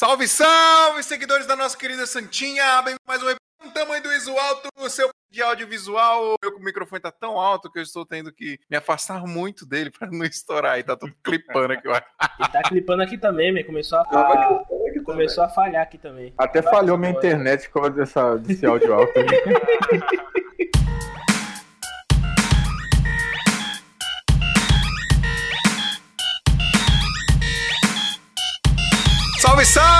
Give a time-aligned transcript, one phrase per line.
[0.00, 2.80] Salve, salve, seguidores da nossa querida Santinha!
[2.80, 3.26] Bem mais um
[3.62, 6.36] um tamanho do visual do seu de audiovisual.
[6.42, 10.10] Meu microfone tá tão alto que eu estou tendo que me afastar muito dele para
[10.10, 11.86] não estourar e tá tudo clipando aqui.
[11.86, 14.62] e tá clipando aqui também, me começou a falhar.
[15.04, 16.32] começou a falhar aqui também.
[16.38, 19.12] Até falhou minha internet por causa dessa, desse áudio alto.
[29.60, 29.99] Salve, salve,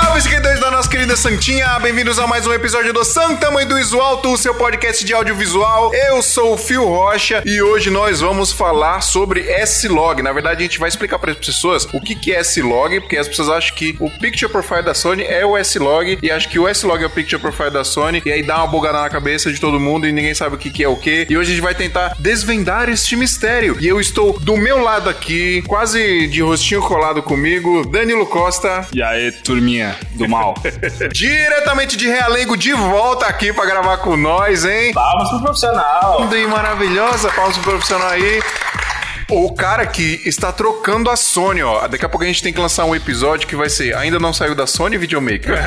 [0.71, 1.77] nossa querida Santinha!
[1.79, 5.13] Bem-vindos a mais um episódio do Santa Mãe do Iso Alto, o seu podcast de
[5.13, 5.93] audiovisual.
[5.93, 10.21] Eu sou o Fio Rocha e hoje nós vamos falar sobre S-Log.
[10.21, 13.17] Na verdade, a gente vai explicar para as pessoas o que, que é S-Log, porque
[13.17, 16.57] as pessoas acham que o Picture Profile da Sony é o S-Log e acham que
[16.57, 19.51] o S-Log é o Picture Profile da Sony e aí dá uma bugada na cabeça
[19.51, 21.27] de todo mundo e ninguém sabe o que, que é o que.
[21.29, 23.75] E hoje a gente vai tentar desvendar este mistério.
[23.81, 28.87] E eu estou do meu lado aqui, quase de rostinho colado comigo, Danilo Costa.
[28.93, 30.60] E aí, turminha do mal.
[31.11, 34.93] Diretamente de Realengo, de volta aqui pra gravar com nós, hein?
[34.93, 36.21] Palmas pro profissional.
[36.21, 38.41] Lindo e maravilhosa, palmas pro profissional aí.
[39.29, 41.87] O cara que está trocando a Sony, ó.
[41.87, 44.33] Daqui a pouco a gente tem que lançar um episódio que vai ser Ainda não
[44.33, 45.57] saiu da Sony Videomaker.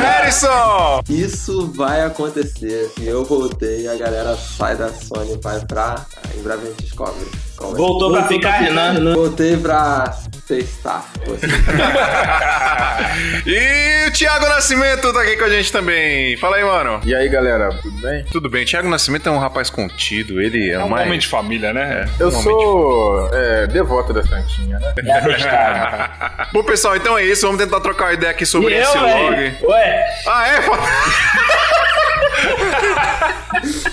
[0.00, 1.02] Harrison!
[1.08, 2.90] Isso vai acontecer.
[2.98, 6.06] Eu voltei, a galera sai da Sony, vai pra.
[6.34, 7.26] Em breve a gente descobre.
[7.60, 9.14] Voltou pra ficar, Renan.
[9.14, 10.14] Voltei pra
[10.46, 11.04] testar.
[13.46, 16.36] e o Thiago Nascimento tá aqui com a gente também.
[16.36, 17.00] Fala aí, mano.
[17.04, 18.24] E aí, galera, tudo bem?
[18.30, 18.64] Tudo bem.
[18.64, 20.40] Thiago Nascimento é um rapaz contido.
[20.40, 21.06] Ele é, é um mais...
[21.06, 22.08] homem de família, né?
[22.18, 24.94] É, eu um sou é, devoto da Santinha, né?
[24.96, 27.44] É Bom, pessoal, então é isso.
[27.44, 29.56] Vamos tentar trocar uma ideia aqui sobre e esse eu, log.
[29.62, 30.04] Ué?
[30.26, 30.62] Ah, é?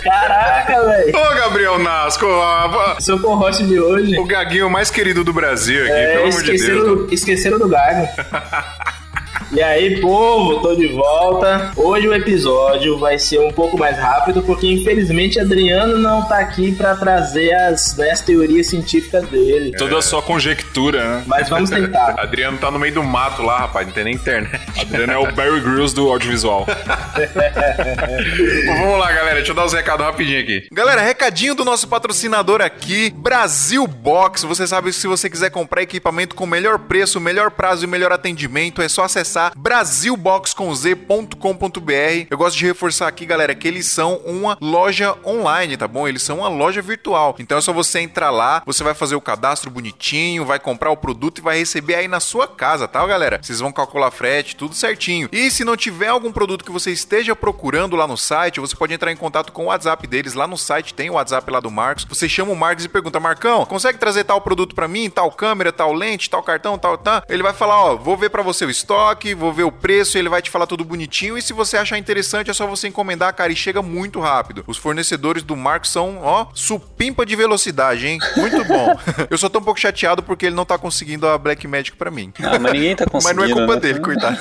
[0.04, 1.18] Caraca, velho.
[1.18, 2.26] Ô, Gabriel Nasco.
[2.26, 2.98] A...
[3.00, 4.18] Seu co-host de hoje.
[4.20, 7.12] O gaguinho mais querido do Brasil aqui, é, pelo amor de Deus.
[7.12, 8.08] Esqueceram do gago.
[9.52, 11.72] E aí, povo, tô de volta.
[11.76, 16.72] Hoje o episódio vai ser um pouco mais rápido, porque infelizmente Adriano não tá aqui
[16.72, 19.72] para trazer as, né, as teorias científicas dele.
[19.78, 21.24] Toda a sua conjectura, né?
[21.28, 22.16] Mas vamos tentar.
[22.20, 24.60] Adriano tá no meio do mato lá, rapaz, não tem nem internet.
[24.80, 26.66] Adriano é o Barry Grylls do audiovisual.
[26.66, 30.68] Bom, vamos lá, galera, deixa eu dar os recados rapidinho aqui.
[30.72, 34.44] Galera, recadinho do nosso patrocinador aqui, Brasil Box.
[34.44, 38.12] Você sabe que se você quiser comprar equipamento com melhor preço, melhor prazo e melhor
[38.12, 42.28] atendimento, é só acessar acessar brasilbox.com.br.
[42.30, 46.08] Eu gosto de reforçar aqui, galera, que eles são uma loja online, tá bom?
[46.08, 47.36] Eles são uma loja virtual.
[47.40, 50.98] Então é só você entrar lá, você vai fazer o cadastro bonitinho, vai comprar o
[50.98, 53.40] produto e vai receber aí na sua casa, tá, galera?
[53.42, 55.28] Vocês vão calcular frete, tudo certinho.
[55.32, 58.94] E se não tiver algum produto que você esteja procurando lá no site, você pode
[58.94, 60.34] entrar em contato com o WhatsApp deles.
[60.34, 62.06] Lá no site tem o WhatsApp lá do Marcos.
[62.06, 65.10] Você chama o Marcos e pergunta: Marcão, consegue trazer tal produto para mim?
[65.10, 67.24] Tal câmera, tal lente, tal cartão, tal, tal?
[67.28, 70.30] Ele vai falar: Ó, vou ver para você o estoque vou ver o preço, ele
[70.30, 71.38] vai te falar tudo bonitinho.
[71.38, 74.64] E se você achar interessante, é só você encomendar, cara, e chega muito rápido.
[74.68, 78.20] Os fornecedores do Marco são, ó, supimpa de velocidade, hein?
[78.38, 78.96] Muito bom.
[79.30, 82.12] Eu só tô um pouco chateado porque ele não tá conseguindo a Black Magic pra
[82.12, 82.32] mim.
[82.42, 83.42] Ah, mas ninguém tá conseguindo.
[83.42, 83.82] mas não é culpa né?
[83.82, 84.38] dele, coitado.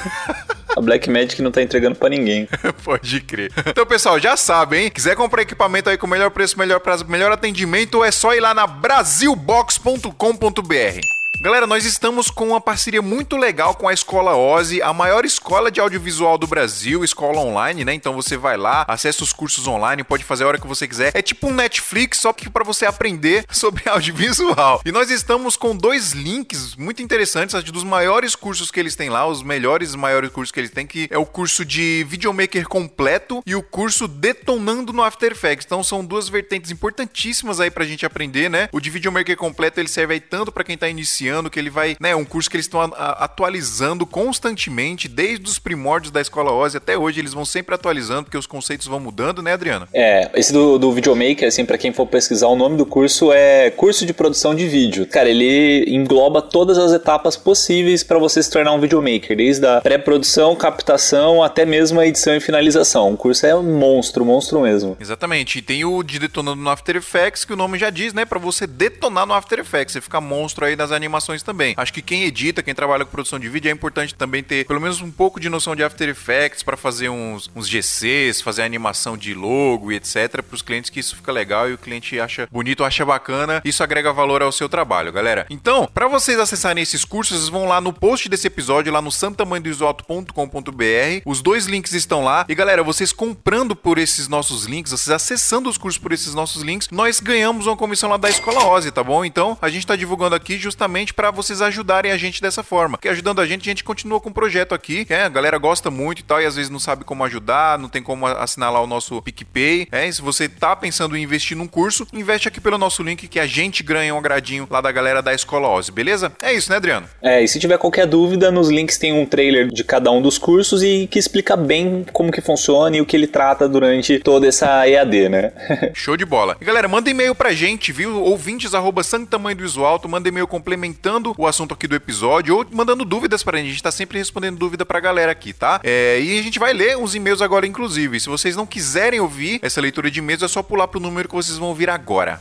[0.76, 2.48] A Black Magic não tá entregando para ninguém.
[2.82, 3.52] Pode crer.
[3.66, 4.90] Então, pessoal, já sabe, hein?
[4.90, 8.52] Quiser comprar equipamento aí com melhor preço, melhor prazo, melhor atendimento, é só ir lá
[8.52, 11.13] na brasilbox.com.br.
[11.40, 15.68] Galera, nós estamos com uma parceria muito legal com a Escola Ozzy, a maior escola
[15.68, 17.92] de audiovisual do Brasil, escola online, né?
[17.92, 21.10] Então você vai lá, acessa os cursos online, pode fazer a hora que você quiser.
[21.12, 24.80] É tipo um Netflix, só que para você aprender sobre audiovisual.
[24.84, 29.26] E nós estamos com dois links muito interessantes, dos maiores cursos que eles têm lá,
[29.26, 33.42] os melhores e maiores cursos que eles têm, que é o curso de videomaker completo
[33.44, 35.66] e o curso detonando no After Effects.
[35.66, 38.68] Então são duas vertentes importantíssimas aí pra gente aprender, né?
[38.72, 41.96] O de videomaker completo, ele serve aí tanto para quem tá iniciando que ele vai,
[42.00, 46.96] né, um curso que eles estão atualizando constantemente, desde os primórdios da Escola Ozzy até
[46.96, 49.88] hoje, eles vão sempre atualizando, porque os conceitos vão mudando, né, Adriano?
[49.92, 53.70] É, esse do, do Videomaker, assim, para quem for pesquisar, o nome do curso é
[53.70, 55.06] Curso de Produção de Vídeo.
[55.06, 59.80] Cara, ele engloba todas as etapas possíveis para você se tornar um videomaker, desde a
[59.80, 63.12] pré-produção, captação, até mesmo a edição e finalização.
[63.12, 64.96] O curso é um monstro, monstro mesmo.
[65.00, 68.24] Exatamente, e tem o de detonando no After Effects, que o nome já diz, né,
[68.24, 71.74] para você detonar no After Effects, você fica monstro aí nas animações animações também.
[71.76, 74.80] Acho que quem edita, quem trabalha com produção de vídeo, é importante também ter pelo
[74.80, 79.16] menos um pouco de noção de After Effects para fazer uns, uns GCs, fazer animação
[79.16, 80.42] de logo e etc.
[80.42, 83.62] para os clientes que isso fica legal e o cliente acha bonito, acha bacana.
[83.64, 85.46] Isso agrega valor ao seu trabalho, galera.
[85.48, 89.12] Então, para vocês acessarem esses cursos, vocês vão lá no post desse episódio, lá no
[89.12, 91.22] santamanhodoisoto.com.br.
[91.24, 92.44] Os dois links estão lá.
[92.48, 96.62] E galera, vocês comprando por esses nossos links, vocês acessando os cursos por esses nossos
[96.62, 99.24] links, nós ganhamos uma comissão lá da Escola Ozzy, tá bom?
[99.24, 102.96] Então, a gente tá divulgando aqui justamente para vocês ajudarem a gente dessa forma.
[102.96, 105.24] Porque ajudando a gente, a gente continua com o projeto aqui, né?
[105.24, 108.02] A galera gosta muito e tal, e às vezes não sabe como ajudar, não tem
[108.02, 110.08] como assinar lá o nosso PicPay, né?
[110.08, 113.40] E se você tá pensando em investir num curso, investe aqui pelo nosso link que
[113.40, 116.32] a gente ganha um agradinho lá da galera da Escola Oz, beleza?
[116.40, 117.08] É isso, né, Adriano?
[117.22, 120.38] É, e se tiver qualquer dúvida, nos links tem um trailer de cada um dos
[120.38, 124.46] cursos e que explica bem como que funciona e o que ele trata durante toda
[124.46, 125.52] essa EAD, né?
[125.94, 126.56] Show de bola.
[126.60, 128.22] E galera, manda e-mail pra gente, viu?
[128.22, 130.46] Ouvintes arroba tamanho do Visual Alto, manda e-mail
[130.94, 133.66] complementando o assunto aqui do episódio ou mandando dúvidas pra gente.
[133.66, 135.80] A gente tá sempre respondendo dúvida pra galera aqui, tá?
[135.82, 138.20] É, e a gente vai ler uns e-mails agora, inclusive.
[138.20, 141.34] Se vocês não quiserem ouvir essa leitura de e-mails, é só pular pro número que
[141.34, 142.40] vocês vão ouvir agora.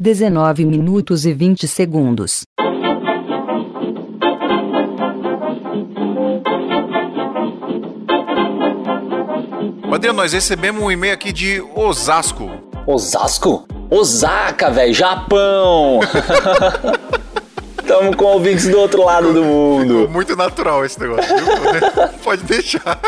[0.00, 2.42] 19 minutos e 20 segundos.
[9.94, 12.50] Adriano, nós recebemos um e-mail aqui de Osasco.
[12.86, 13.64] Osasco?
[13.88, 16.00] Osaka, velho, Japão!
[17.86, 20.08] Tamo com ouvintes do outro lado do mundo.
[20.08, 22.08] Muito natural esse negócio, viu?
[22.22, 22.98] Pode deixar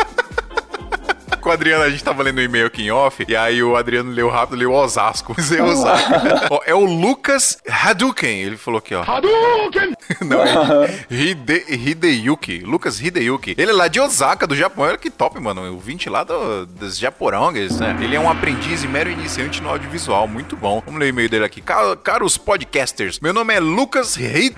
[1.45, 3.75] com o Adriano, a gente tava lendo um e-mail aqui em off, e aí o
[3.75, 5.35] Adriano leu rápido, leu Osasco.
[5.39, 6.47] Zé Osaka.
[6.49, 8.41] ó, é o Lucas Hadouken.
[8.41, 9.03] Ele falou aqui, ó.
[9.03, 9.93] Hadouken!
[10.25, 12.61] Não, é Hide, Hideyuki.
[12.61, 13.53] Lucas Hideyuki.
[13.59, 14.85] Ele é lá de Osaka, do Japão.
[14.85, 15.71] Olha que top, mano.
[15.71, 17.95] O 20 lá do, dos japorongas, né?
[18.01, 20.27] Ele é um aprendiz e mero iniciante no audiovisual.
[20.27, 20.81] Muito bom.
[20.83, 21.61] Vamos ler o e-mail dele aqui.
[22.03, 24.55] Caros podcasters, meu nome é Lucas Hide...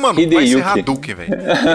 [0.00, 0.34] Mano, Hideyuki.
[0.34, 1.30] vai ser Hadouken, velho.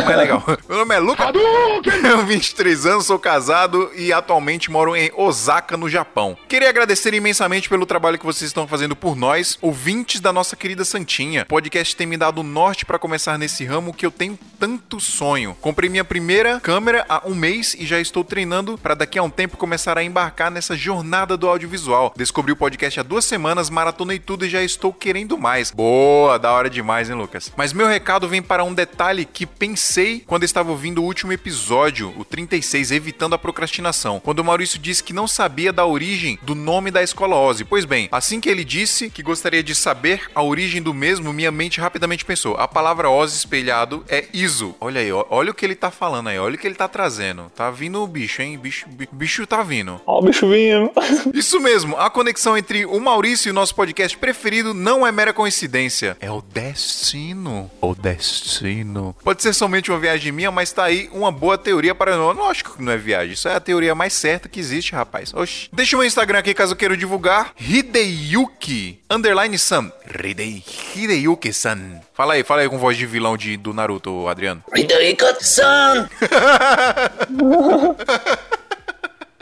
[0.05, 0.43] Mais legal.
[0.67, 1.27] Meu nome é Lucas.
[1.27, 2.01] Hadouken!
[2.01, 6.37] Tenho 23 anos, sou casado e atualmente moro em Osaka, no Japão.
[6.47, 10.85] Queria agradecer imensamente pelo trabalho que vocês estão fazendo por nós, ouvintes da nossa querida
[10.85, 11.41] Santinha.
[11.41, 15.53] O podcast tem me dado norte para começar nesse ramo que eu tenho tanto sonho.
[15.59, 19.29] Comprei minha primeira câmera há um mês e já estou treinando para daqui a um
[19.29, 22.13] tempo começar a embarcar nessa jornada do audiovisual.
[22.15, 25.71] Descobri o podcast há duas semanas, maratonei tudo e já estou querendo mais.
[25.71, 27.51] Boa, da hora demais, hein, Lucas?
[27.57, 32.13] Mas meu recado vem para um detalhe que pensei quando estava ouvindo o último episódio,
[32.17, 36.53] o 36, evitando a procrastinação, quando o Maurício disse que não sabia da origem do
[36.53, 37.65] nome da escola Ozzy.
[37.65, 41.51] Pois bem, assim que ele disse que gostaria de saber a origem do mesmo, minha
[41.51, 44.75] mente rapidamente pensou: a palavra Ozzy espelhado é ISO.
[44.79, 47.51] Olha aí, olha o que ele tá falando aí, olha o que ele tá trazendo.
[47.55, 48.57] Tá vindo o bicho, hein?
[48.57, 49.99] Bicho, bicho tá vindo.
[50.05, 50.91] Ó, o bicho vindo.
[51.33, 55.33] Isso mesmo, a conexão entre o Maurício e o nosso podcast preferido não é mera
[55.33, 56.17] coincidência.
[56.19, 57.69] É o destino.
[57.81, 59.15] O destino.
[59.23, 62.15] Pode ser somente uma viagem minha, mas tá aí uma boa teoria para.
[62.15, 65.32] Lógico que não é viagem Isso é a teoria mais certa que existe, rapaz.
[65.34, 65.68] Oxi.
[65.72, 67.52] Deixa o meu Instagram aqui caso queira divulgar.
[67.60, 69.92] Hideyuki underline San.
[70.06, 70.64] Hidey,
[70.96, 72.00] Hideyuki San.
[72.14, 74.62] Fala aí, fala aí com voz de vilão de, do Naruto, Adriano.
[74.74, 76.08] Hideyuki San.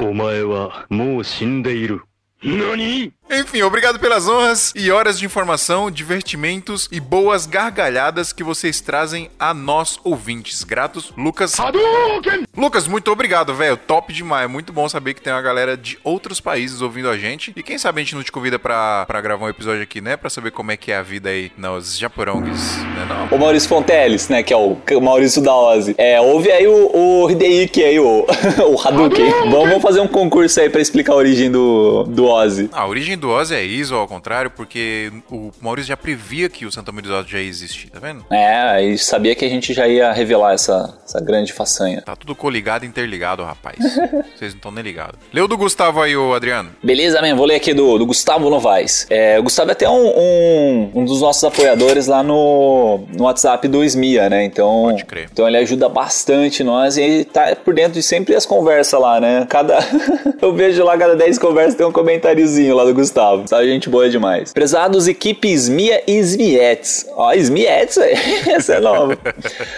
[0.01, 2.03] お前はもう死んでいる。
[2.41, 9.30] 何 enfim, obrigado pelas honras e horas de informação, divertimentos e boas gargalhadas que vocês trazem
[9.40, 10.64] a nós ouvintes.
[10.64, 11.60] Gratos, Lucas.
[11.60, 12.44] Hadouken!
[12.56, 13.78] Lucas, muito obrigado, velho.
[13.78, 14.50] Top demais.
[14.50, 17.54] Muito bom saber que tem uma galera de outros países ouvindo a gente.
[17.56, 20.16] E quem sabe a gente não te convida pra, pra gravar um episódio aqui, né?
[20.16, 23.08] Pra saber como é que é a vida aí nos japorongues, né?
[23.10, 23.38] Não?
[23.38, 24.44] O Maurício Fonteles, né?
[24.44, 25.96] Que é o Maurício da Ozzy.
[25.98, 28.26] É, ouve aí o, o Hideyuki aí, o,
[28.70, 29.30] o Hadouken.
[29.30, 32.70] Vamos, vamos fazer um concurso aí pra explicar a origem do, do Ozzy.
[32.72, 36.72] A origem do Ozzy é ISO, ao contrário, porque o Maurício já previa que o
[36.72, 38.26] Santa Maria do Ozzy já ia existir, tá vendo?
[38.32, 42.02] É, e sabia que a gente já ia revelar essa, essa grande façanha.
[42.02, 43.78] Tá tudo coligado e interligado, rapaz.
[44.36, 45.20] Vocês não estão nem ligados.
[45.32, 46.72] Leu do Gustavo aí, o Adriano.
[46.84, 47.36] Beleza, man.
[47.36, 49.08] Vou ler aqui do, do Gustavo Novaes.
[49.10, 53.68] É, o Gustavo é até um, um, um, dos nossos apoiadores lá no, no WhatsApp
[53.68, 54.44] do SMIA, né?
[54.44, 55.30] Então, Pode crer.
[55.32, 59.46] então ele ajuda bastante nós e tá por dentro de sempre as conversas lá, né?
[59.50, 59.80] Cada...
[60.42, 63.03] Eu vejo lá, cada 10 conversas tem um comentáriozinho lá do Gustavo.
[63.48, 64.54] Sabe, gente boa demais.
[64.54, 67.06] Prezados, equipe Smia e Smietes.
[67.16, 67.98] Ó, Smietes,
[68.48, 69.18] essa é nova.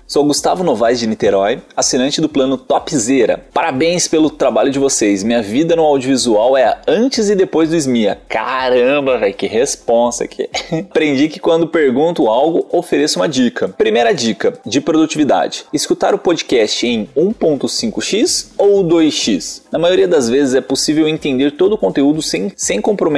[0.05, 3.43] Sou Gustavo Novaes de Niterói, assinante do plano Topzera.
[3.53, 5.23] Parabéns pelo trabalho de vocês.
[5.23, 8.19] Minha vida no audiovisual é antes e depois do Smia.
[8.29, 10.47] Caramba, velho, que responsa aqui.
[10.71, 13.69] Aprendi que quando pergunto algo, ofereço uma dica.
[13.69, 19.63] Primeira dica de produtividade: escutar o podcast em 1.5x ou 2x.
[19.71, 23.14] Na maioria das vezes é possível entender todo o conteúdo sem, sem comprometimento,